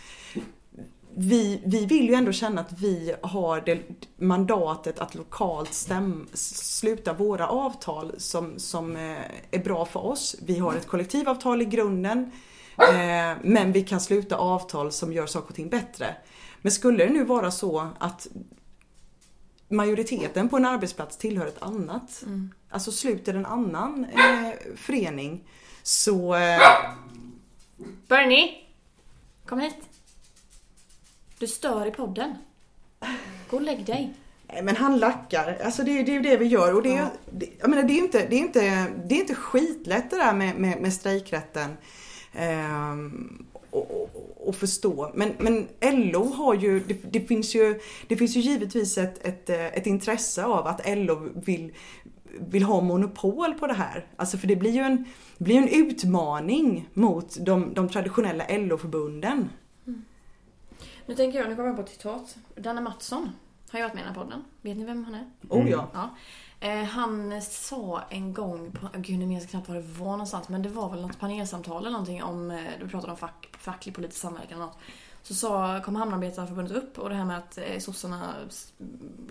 Vi, 1.14 1.62
vi 1.66 1.86
vill 1.86 2.08
ju 2.08 2.14
ändå 2.14 2.32
känna 2.32 2.60
att 2.60 2.72
vi 2.80 3.14
har 3.22 3.60
det 3.60 3.80
mandatet 4.16 4.98
att 4.98 5.14
lokalt 5.14 5.74
stäm, 5.74 6.28
sluta 6.32 7.12
våra 7.12 7.48
avtal 7.48 8.12
som, 8.18 8.58
som 8.58 8.96
eh, 8.96 9.18
är 9.50 9.64
bra 9.64 9.84
för 9.84 10.06
oss. 10.06 10.36
Vi 10.42 10.58
har 10.58 10.74
ett 10.74 10.86
kollektivavtal 10.86 11.62
i 11.62 11.64
grunden 11.64 12.32
eh, 12.78 13.36
men 13.42 13.72
vi 13.72 13.82
kan 13.82 14.00
sluta 14.00 14.36
avtal 14.36 14.92
som 14.92 15.12
gör 15.12 15.26
saker 15.26 15.48
och 15.48 15.54
ting 15.54 15.68
bättre. 15.68 16.16
Men 16.62 16.72
skulle 16.72 17.06
det 17.06 17.12
nu 17.12 17.24
vara 17.24 17.50
så 17.50 17.88
att 17.98 18.28
majoriteten 19.68 20.48
på 20.48 20.56
en 20.56 20.64
arbetsplats 20.64 21.16
tillhör 21.16 21.46
ett 21.46 21.62
annat, 21.62 22.22
mm. 22.26 22.54
alltså 22.70 22.92
sluter 22.92 23.34
en 23.34 23.46
annan 23.46 24.04
eh, 24.04 24.76
förening, 24.76 25.44
så... 25.82 26.34
Eh... 26.34 26.60
Bernie! 28.08 28.54
Kom 29.46 29.60
hit! 29.60 29.76
Du 31.38 31.46
stör 31.46 31.86
i 31.86 31.90
podden. 31.90 32.34
Gå 33.50 33.56
och 33.56 33.62
lägg 33.62 33.84
dig. 33.84 34.14
Nej 34.46 34.62
men 34.62 34.76
han 34.76 34.98
lackar, 34.98 35.58
alltså 35.64 35.82
det, 35.82 36.02
det 36.02 36.12
är 36.12 36.14
ju 36.14 36.20
det 36.20 36.36
vi 36.36 36.46
gör 36.46 36.74
och 36.74 36.82
det, 36.82 36.88
ja. 36.88 37.10
det, 37.30 37.48
jag 37.58 37.70
menar, 37.70 37.82
det 37.82 37.92
är 37.92 37.98
inte, 37.98 38.26
det 38.26 38.36
är 38.36 38.40
inte, 38.40 38.86
det 39.04 39.14
är 39.14 39.20
inte 39.20 39.34
skitlätt 39.34 40.10
det 40.10 40.16
där 40.16 40.32
med, 40.32 40.56
med, 40.56 40.80
med 40.80 40.92
strejkrätten. 40.92 41.76
Um, 42.38 43.46
och, 43.70 43.90
förstå. 44.56 45.12
Men, 45.14 45.32
men 45.38 45.68
LO 46.10 46.24
har 46.24 46.54
ju 46.54 46.80
det, 46.80 47.12
det, 47.12 47.20
finns 47.20 47.54
ju, 47.54 47.80
det 48.08 48.16
finns 48.16 48.36
ju 48.36 48.40
givetvis 48.40 48.98
ett, 48.98 49.26
ett, 49.26 49.50
ett 49.50 49.86
intresse 49.86 50.44
av 50.44 50.66
att 50.66 50.80
LO 50.86 51.28
vill, 51.34 51.72
vill 52.38 52.62
ha 52.62 52.80
monopol 52.80 53.54
på 53.54 53.66
det 53.66 53.74
här. 53.74 54.06
Alltså 54.16 54.38
för 54.38 54.46
det 54.46 54.56
blir 54.56 54.70
ju 54.70 54.80
en, 54.80 55.04
blir 55.38 55.56
en 55.56 55.68
utmaning 55.68 56.88
mot 56.94 57.36
de, 57.40 57.74
de 57.74 57.88
traditionella 57.88 58.44
LO-förbunden. 58.48 59.48
Mm. 59.86 60.04
Nu 61.06 61.14
tänker 61.14 61.38
jag, 61.38 61.48
nu 61.48 61.56
kommer 61.56 61.68
jag 61.68 61.76
på 61.76 61.82
ett 61.82 61.88
citat. 61.88 62.36
Danne 62.54 62.80
Mattsson 62.80 63.30
har 63.70 63.78
ju 63.78 63.82
varit 63.82 63.94
med 63.94 64.00
i 64.00 64.04
den 64.04 64.14
här 64.14 64.22
podden. 64.22 64.44
Vet 64.62 64.76
ni 64.76 64.84
vem 64.84 65.04
han 65.04 65.14
är? 65.14 65.24
Oh 65.48 65.70
ja. 65.70 65.90
ja. 65.92 66.16
Eh, 66.60 66.84
han 66.84 67.42
sa 67.42 68.02
en 68.10 68.32
gång, 68.32 68.72
på, 68.72 68.88
gud 68.98 69.18
nu 69.18 69.26
minns 69.26 69.42
jag 69.42 69.50
knappt 69.50 69.68
var 69.68 69.76
det 69.76 69.82
var 69.82 70.10
någonstans, 70.10 70.48
men 70.48 70.62
det 70.62 70.68
var 70.68 70.90
väl 70.90 71.02
något 71.02 71.20
panelsamtal 71.20 71.82
eller 71.82 71.90
någonting 71.90 72.22
om, 72.22 72.50
eh, 72.50 72.72
du 72.80 72.88
pratade 72.88 73.12
om 73.12 73.18
fack, 73.18 73.48
facklig 73.58 73.94
politisk 73.94 74.20
samverkan 74.20 74.52
eller 74.52 74.66
något. 74.66 74.78
Så 75.22 75.34
sa, 75.34 75.80
kom 75.80 75.96
Hamnarbetarförbundet 75.96 76.76
upp 76.76 76.98
och 76.98 77.08
det 77.08 77.14
här 77.14 77.24
med 77.24 77.38
att 77.38 77.58
eh, 77.58 77.78
sossarna 77.78 78.34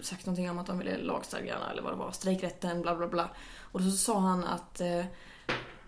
sagt 0.01 0.25
någonting 0.25 0.49
om 0.49 0.59
att 0.59 0.67
de 0.67 0.77
ville 0.79 0.97
lagstadgarna 0.97 1.71
eller 1.71 1.81
vad 1.81 1.93
det 1.93 1.97
var, 1.97 2.11
strejkrätten, 2.11 2.81
bla 2.81 2.95
bla 2.95 3.07
bla. 3.07 3.29
Och 3.59 3.81
då 3.81 3.89
så 3.89 3.97
sa 3.97 4.19
han 4.19 4.43
att 4.43 4.81
eh, 4.81 4.99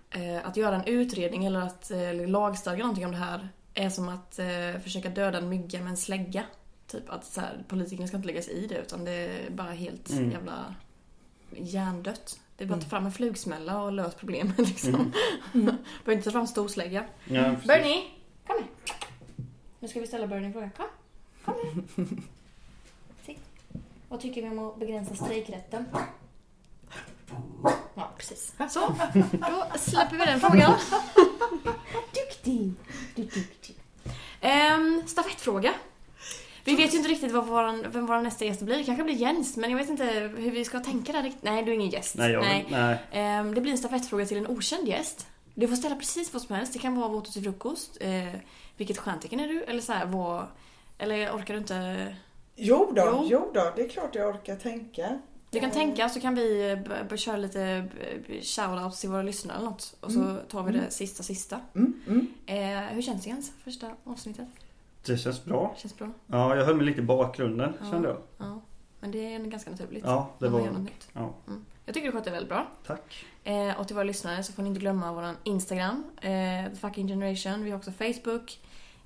eh 0.10 0.48
att 0.48 0.58
göra 0.58 0.76
en 0.76 0.86
utredning 0.86 1.46
eller 1.46 1.60
att 1.60 1.92
eh, 1.92 2.28
lagstadga 2.28 2.84
någonting 2.84 3.06
om 3.06 3.12
det 3.12 3.18
här 3.18 3.50
är 3.74 3.90
som 3.90 4.10
att 4.10 4.40
eh, 4.40 4.82
försöka 4.84 5.10
döda 5.10 5.38
en 5.38 5.50
mygga 5.50 5.80
med 5.80 5.90
en 5.90 5.98
slägga. 5.98 6.44
Typ 6.88 7.10
att 7.10 7.26
så 7.26 7.42
här, 7.42 7.64
politikerna 7.68 8.08
ska 8.08 8.18
inte 8.18 8.28
lägga 8.28 8.42
sig 8.42 8.54
i 8.54 8.68
det 8.68 8.78
utan 8.78 9.06
det 9.06 9.12
är 9.12 9.50
bara 9.52 9.72
helt 9.72 10.10
mm. 10.10 10.32
jävla 10.32 10.76
hjärndött. 11.58 12.40
Det 12.58 12.64
är 12.64 12.68
bara 12.68 12.74
att 12.74 12.82
ta 12.82 12.86
mm. 12.86 12.90
fram 12.90 13.06
en 13.06 13.12
flugsmälla 13.12 13.82
och 13.82 13.92
lösa 13.92 14.18
problemet 14.18 14.58
liksom. 14.68 14.94
Mm. 14.94 15.12
mm. 15.54 15.66
Behöver 15.66 16.14
inte 16.14 16.24
ta 16.24 16.32
fram 16.32 16.48
storslägga. 16.48 17.06
Ja, 17.26 17.56
Bernie, 17.66 18.04
kom 18.48 18.56
här. 18.56 18.68
Nu 19.80 19.88
ska 19.88 20.00
vi 20.00 20.08
ställa 20.08 20.28
Bernie 20.28 20.46
en 20.46 20.54
fråga. 20.54 20.70
Kom. 20.78 20.86
Kom 21.46 21.56
här. 21.56 22.06
Sitt. 23.26 23.40
Vad 24.10 24.20
tycker 24.20 24.42
vi 24.42 24.50
om 24.50 24.60
att 24.60 24.80
begränsa 24.80 25.16
strejkrätten? 25.16 25.86
Ja, 27.96 28.12
precis. 28.18 28.54
Så, 28.70 28.96
då 29.32 29.80
släpper 29.80 30.18
vi 30.18 30.26
den 30.26 30.40
frågan. 30.40 30.74
Duktig! 32.14 32.74
Du 33.16 33.24
duktig. 33.24 33.76
Um, 34.42 35.08
stafettfråga. 35.08 35.74
Vi 36.66 36.76
vet 36.76 36.94
ju 36.94 36.98
inte 36.98 37.10
riktigt 37.10 37.32
vad 37.32 37.46
våran, 37.48 37.86
vem 37.92 38.06
vår 38.06 38.22
nästa 38.22 38.46
gäst 38.46 38.62
blir. 38.62 38.78
Det 38.78 38.84
kanske 38.84 39.04
blir 39.04 39.16
Jens, 39.16 39.58
men 39.58 39.70
jag 39.72 39.78
vet 39.78 39.90
inte 39.90 40.06
hur 40.38 40.52
vi 40.52 40.66
ska 40.66 40.80
tänka 40.80 41.12
där 41.12 41.24
riktigt. 41.24 41.44
Nej, 41.44 41.64
du 41.64 41.72
är 41.72 41.76
ingen 41.76 41.90
gäst. 41.90 42.16
Nej, 42.18 42.32
jag, 42.32 42.42
nej. 42.44 42.66
nej. 43.12 43.40
Um, 43.40 43.54
det 43.56 43.62
blir 43.62 43.72
en 43.72 43.78
stafettfråga 43.78 44.26
till 44.26 44.38
en 44.38 44.48
okänd 44.48 44.88
gäst. 44.88 45.28
Du 45.56 45.68
får 45.68 45.76
ställa 45.76 45.96
precis 45.96 46.34
vad 46.34 46.42
som 46.42 46.56
helst. 46.56 46.74
Det 46.74 46.80
kan 46.80 46.96
vara 46.96 47.08
vad 47.10 47.26
till 47.26 47.44
frukost. 47.44 47.98
Uh, 48.04 48.40
vilket 48.78 48.98
stjärntecken 48.98 49.40
är 49.40 49.48
du? 49.48 49.64
Eller 49.64 49.82
så 49.82 49.94
här, 49.94 50.06
vad... 50.06 50.46
Eller 50.98 51.32
orkar 51.32 51.54
du 51.54 51.60
inte? 51.60 52.16
Jo 52.56 52.92
då, 52.96 53.02
Jo. 53.06 53.28
jo. 53.32 53.52
då, 53.54 53.74
det 53.76 53.82
är 53.82 53.90
klart 53.90 54.16
jag 54.16 54.36
orkar 54.36 54.56
tänka. 54.56 55.20
Du 55.52 55.60
kan 55.60 55.70
Eh, 55.70 55.76
tänka 55.76 56.10
så 56.10 56.20
kan 56.20 56.36
vi 56.36 56.72
eh, 57.10 57.16
köra 57.18 57.38
lite 57.38 57.88
shoutouts 58.42 59.00
till 59.02 59.10
våra 59.10 59.22
lyssnare 59.22 59.58
eller 59.58 59.70
något. 59.70 59.96
Och 60.00 60.12
så 60.12 60.20
Mm. 60.20 60.38
tar 60.50 60.64
vi 60.64 60.72
det 60.72 60.92
sista 60.92 61.24
sista. 61.24 61.60
Mm, 61.76 61.94
mm. 62.08 62.28
Eh, 62.46 62.94
hur 62.94 63.02
känns 63.02 63.24
det 63.24 63.30
ens 63.30 63.52
första 63.64 63.88
avsnittet? 64.04 64.48
Det 65.06 65.18
känns 65.18 65.46
bra. 65.46 65.76
Känns 65.78 65.98
bra? 65.98 66.12
Ja, 66.28 66.56
jag 66.56 66.66
höll 66.66 66.76
mig 66.76 66.86
lite 66.86 67.00
i 67.00 67.04
bakgrunden 67.04 67.74
Ja. 67.84 67.92
kände 67.92 68.08
jag. 68.08 68.18
Ja. 68.38 68.62
Men 69.00 69.12
det 69.12 69.34
är 69.36 69.40
ganska 69.40 69.72
naturligt. 69.72 70.04
Ja, 70.06 70.30
det 70.40 70.48
var... 70.50 70.60
något 70.60 70.80
nytt. 70.80 71.08
Ja, 71.14 71.34
Mm. 71.48 71.66
Jag 71.86 71.94
tycker 71.94 72.08
du 72.08 72.12
skötte 72.12 72.30
det 72.30 72.34
väldigt 72.34 72.50
bra. 72.50 72.68
tack. 72.86 73.26
Eh, 73.44 73.80
och 73.80 73.88
till 73.88 73.96
våra 73.96 74.04
lyssnare 74.04 74.44
så 74.44 74.54
får 74.54 74.64
ni 74.64 74.70
inte 74.70 74.80
glömma 74.82 75.14
vår 75.14 75.30
Instagram, 75.44 76.04
eh, 76.22 76.70
The 76.72 76.76
Fucking 76.76 77.08
Generation. 77.08 77.64
Vi 77.64 77.72
har 77.72 77.78
också 77.78 77.92
Facebook, 77.92 78.60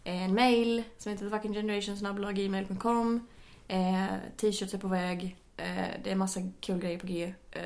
eh, 0.04 0.24
en 0.24 0.34
mail 0.34 0.84
som 0.98 1.12
heter 1.12 1.26
thefuckinggeneration.gmail.com 1.30 3.28
eh, 3.68 4.06
T-shirts 4.38 4.74
är 4.74 4.78
på 4.78 4.88
väg. 4.88 5.36
Eh, 5.58 5.66
det 6.04 6.12
är 6.12 6.16
massa 6.16 6.40
kul 6.60 6.80
grejer 6.80 7.00
på 7.00 7.08
G. 7.08 7.34
Eh, 7.52 7.62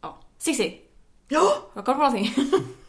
ja. 0.00 0.18
Cissi! 0.38 0.80
Ja! 1.28 1.42
Har 1.72 1.82
du 1.82 1.84
koll 1.86 1.94
på 1.94 2.00
någonting? 2.02 2.28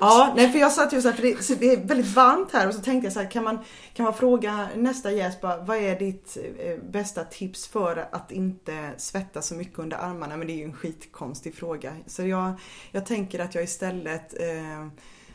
Ja, 0.00 0.32
nej 0.36 0.52
för 0.52 0.58
jag 0.58 0.72
satt 0.72 0.92
ju 0.92 1.02
så 1.02 1.08
här, 1.08 1.16
för 1.16 1.22
det, 1.22 1.42
så 1.42 1.54
det 1.54 1.72
är 1.72 1.76
väldigt 1.76 2.14
varmt 2.14 2.52
här 2.52 2.68
och 2.68 2.74
så 2.74 2.80
tänkte 2.80 3.06
jag 3.06 3.12
så 3.12 3.20
här, 3.20 3.30
kan 3.30 3.44
man, 3.44 3.58
kan 3.94 4.04
man 4.04 4.14
fråga 4.14 4.68
nästa 4.76 5.12
gäst 5.12 5.40
bara, 5.40 5.62
vad 5.62 5.76
är 5.76 5.98
ditt 5.98 6.36
eh, 6.58 6.76
bästa 6.90 7.24
tips 7.24 7.66
för 7.66 8.08
att 8.12 8.32
inte 8.32 8.90
svettas 8.96 9.46
så 9.46 9.54
mycket 9.54 9.78
under 9.78 9.96
armarna? 9.96 10.36
Men 10.36 10.46
det 10.46 10.52
är 10.52 10.56
ju 10.56 10.64
en 10.64 10.72
skitkonstig 10.72 11.54
fråga. 11.54 11.96
Så 12.06 12.26
jag, 12.26 12.52
jag 12.90 13.06
tänker 13.06 13.38
att 13.38 13.54
jag 13.54 13.64
istället 13.64 14.40
eh, 14.40 14.86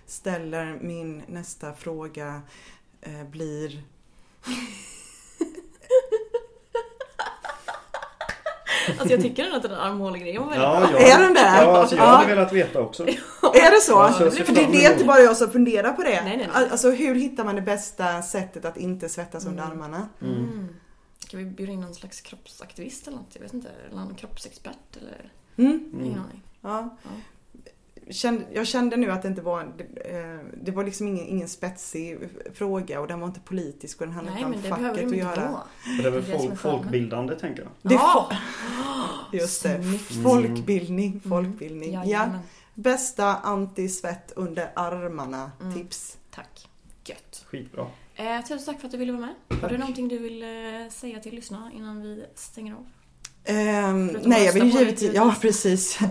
ställer 0.05 0.79
min 0.81 1.23
nästa 1.27 1.73
fråga 1.73 2.41
eh, 3.01 3.23
blir 3.23 3.83
alltså 8.89 9.09
jag 9.09 9.21
tycker 9.21 9.43
ändå 9.43 9.55
att 9.55 9.61
den 9.63 9.71
där 9.71 9.77
armhålegrejen 9.79 10.41
var 10.41 10.49
väldigt 10.49 10.63
Ja, 10.67 10.79
bra. 10.79 11.01
jag, 11.01 11.09
Är 11.09 11.19
den 11.23 11.33
där? 11.33 11.63
Ja, 11.63 11.77
alltså 11.77 11.95
jag 11.95 12.05
Ja. 12.05 12.09
hade 12.09 12.35
velat 12.35 12.53
veta 12.53 12.79
också. 12.81 13.03
Är 13.07 13.71
det 13.75 13.81
så? 13.81 13.91
Ja, 13.91 14.13
så 14.13 14.31
ser 14.31 14.43
för 14.43 14.53
det, 14.55 14.65
det 14.71 14.85
är 14.85 14.91
inte 14.93 15.05
bara 15.05 15.19
jag 15.19 15.37
som 15.37 15.51
funderar 15.51 15.91
på 15.93 16.01
det. 16.03 16.21
Nej, 16.23 16.37
nej, 16.37 16.49
nej. 16.53 16.69
Alltså 16.71 16.91
hur 16.91 17.15
hittar 17.15 17.43
man 17.45 17.55
det 17.55 17.61
bästa 17.61 18.21
sättet 18.21 18.65
att 18.65 18.77
inte 18.77 19.09
svettas 19.09 19.45
under 19.45 19.63
Mm. 19.63 19.71
armarna? 19.81 20.09
Mm. 20.21 20.35
Mm. 20.35 20.67
Ska 21.19 21.37
vi 21.37 21.45
bjuda 21.45 21.71
in 21.71 21.81
någon 21.81 21.95
slags 21.95 22.21
kroppsaktivist 22.21 23.07
eller 23.07 23.17
något? 23.17 23.29
Jag 23.33 23.41
vet 23.41 23.53
inte. 23.53 23.69
Eller 23.87 23.99
någon 23.99 24.15
kroppsexpert 24.15 24.97
eller? 25.01 25.29
Mm. 25.57 25.89
Mm. 25.93 26.05
Ingen 26.05 26.19
aning. 26.19 26.41
Ja. 26.61 26.97
Ja. 28.05 28.13
Kände, 28.13 28.45
jag 28.53 28.67
kände 28.67 28.97
nu 28.97 29.11
att 29.11 29.21
det 29.21 29.27
inte 29.27 29.41
var, 29.41 29.73
det, 29.77 29.83
eh, 30.17 30.39
det 30.63 30.71
var 30.71 30.83
liksom 30.83 31.07
ingen, 31.07 31.27
ingen 31.27 31.47
spetsig 31.47 32.17
fråga 32.53 33.01
och 33.01 33.07
den 33.07 33.19
var 33.19 33.27
inte 33.27 33.39
politisk 33.39 34.01
och 34.01 34.07
den 34.07 34.15
handlade 34.15 34.39
inte 34.39 34.55
om 34.57 34.63
facket 34.63 34.91
att 34.91 34.97
inte 35.01 35.15
göra. 35.15 35.35
vara. 35.51 35.61
Och 35.97 36.03
det 36.03 36.07
är 36.07 36.11
väl 36.11 36.23
folk, 36.39 36.59
folkbildande 36.59 37.35
tänker 37.35 37.61
jag. 37.61 37.71
Det 37.81 37.93
är 37.95 37.99
Ja! 37.99 38.31
Just 39.33 39.63
det, 39.63 39.83
folkbildning, 40.23 41.21
folkbildning. 41.29 41.93
Ja. 41.93 42.03
Jajamän. 42.05 42.39
Bästa 42.73 43.35
antisvett 43.35 44.31
under 44.35 44.69
armarna 44.75 45.51
Mm. 45.61 45.73
tips. 45.73 46.17
Tack. 46.31 46.69
Gött. 47.05 47.45
Skitbra. 47.47 47.87
Eh, 48.15 48.41
tusen 48.41 48.65
tack 48.65 48.79
för 48.79 48.87
att 48.87 48.91
du 48.91 48.97
ville 48.97 49.11
vara 49.11 49.21
med. 49.21 49.33
Har 49.49 49.55
du 49.55 49.61
Tack. 49.61 49.79
någonting 49.79 50.07
du 50.07 50.17
vill 50.17 50.43
eh, 50.43 50.89
säga 50.91 51.19
till 51.19 51.35
lyssnarna 51.35 51.71
innan 51.73 52.01
vi 52.01 52.25
stänger 52.35 52.73
av? 52.73 52.85
Ehm, 53.45 54.07
nej, 54.23 54.45
jag 54.45 54.53
vill 54.53 54.73
dig, 54.73 54.79
givetvis, 54.83 55.13
ja 55.13 55.35
precis. 55.41 55.99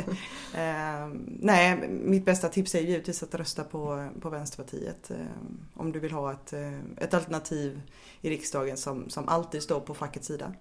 Ehm, 0.56 1.24
nej, 1.40 1.88
mitt 1.88 2.24
bästa 2.24 2.48
tips 2.48 2.74
är 2.74 2.80
givetvis 2.80 3.22
att 3.22 3.34
rösta 3.34 3.64
på, 3.64 4.08
på 4.20 4.30
Vänsterpartiet. 4.30 5.10
ehm, 5.10 5.60
om 5.74 5.92
du 5.92 6.00
vill 6.00 6.12
ha 6.12 6.32
ett, 6.32 6.52
eh, 6.52 6.78
ett 6.98 7.14
alternativ 7.14 7.80
i 8.20 8.30
riksdagen 8.30 8.76
som, 8.76 9.10
som 9.10 9.28
alltid 9.28 9.62
står 9.62 9.80
på 9.80 9.94
fackets 9.94 10.26
sida. 10.26 10.52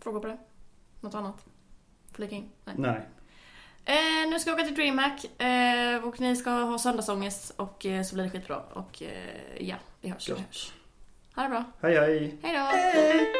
Frågor 0.00 0.20
på 0.20 0.26
det? 0.26 0.38
Något 1.00 1.14
annat? 1.14 1.44
Flika 2.12 2.34
in? 2.34 2.48
Nej. 2.64 2.74
Nej. 2.78 3.08
Eh, 3.84 4.30
nu 4.30 4.38
ska 4.40 4.50
vi 4.50 4.54
åka 4.54 4.64
till 4.64 4.74
DreamHack 4.74 5.40
eh, 5.42 6.04
och 6.04 6.20
ni 6.20 6.36
ska 6.36 6.50
ha 6.50 6.78
söndagsångest 6.78 7.52
och 7.56 7.86
eh, 7.86 8.02
så 8.02 8.14
blir 8.14 8.24
det 8.24 8.30
skitbra. 8.30 8.60
Och 8.60 9.02
eh, 9.02 9.66
ja, 9.68 9.76
vi 10.00 10.08
hörs. 10.08 10.28
Vi 10.28 10.32
Gött. 10.32 10.40
hörs. 10.46 10.72
Ha 11.34 11.42
det 11.42 11.48
bra. 11.48 11.64
Hej 11.82 11.94
hej. 11.96 12.38
Hej 12.42 12.56
då! 12.56 12.62
Hej! 12.62 13.32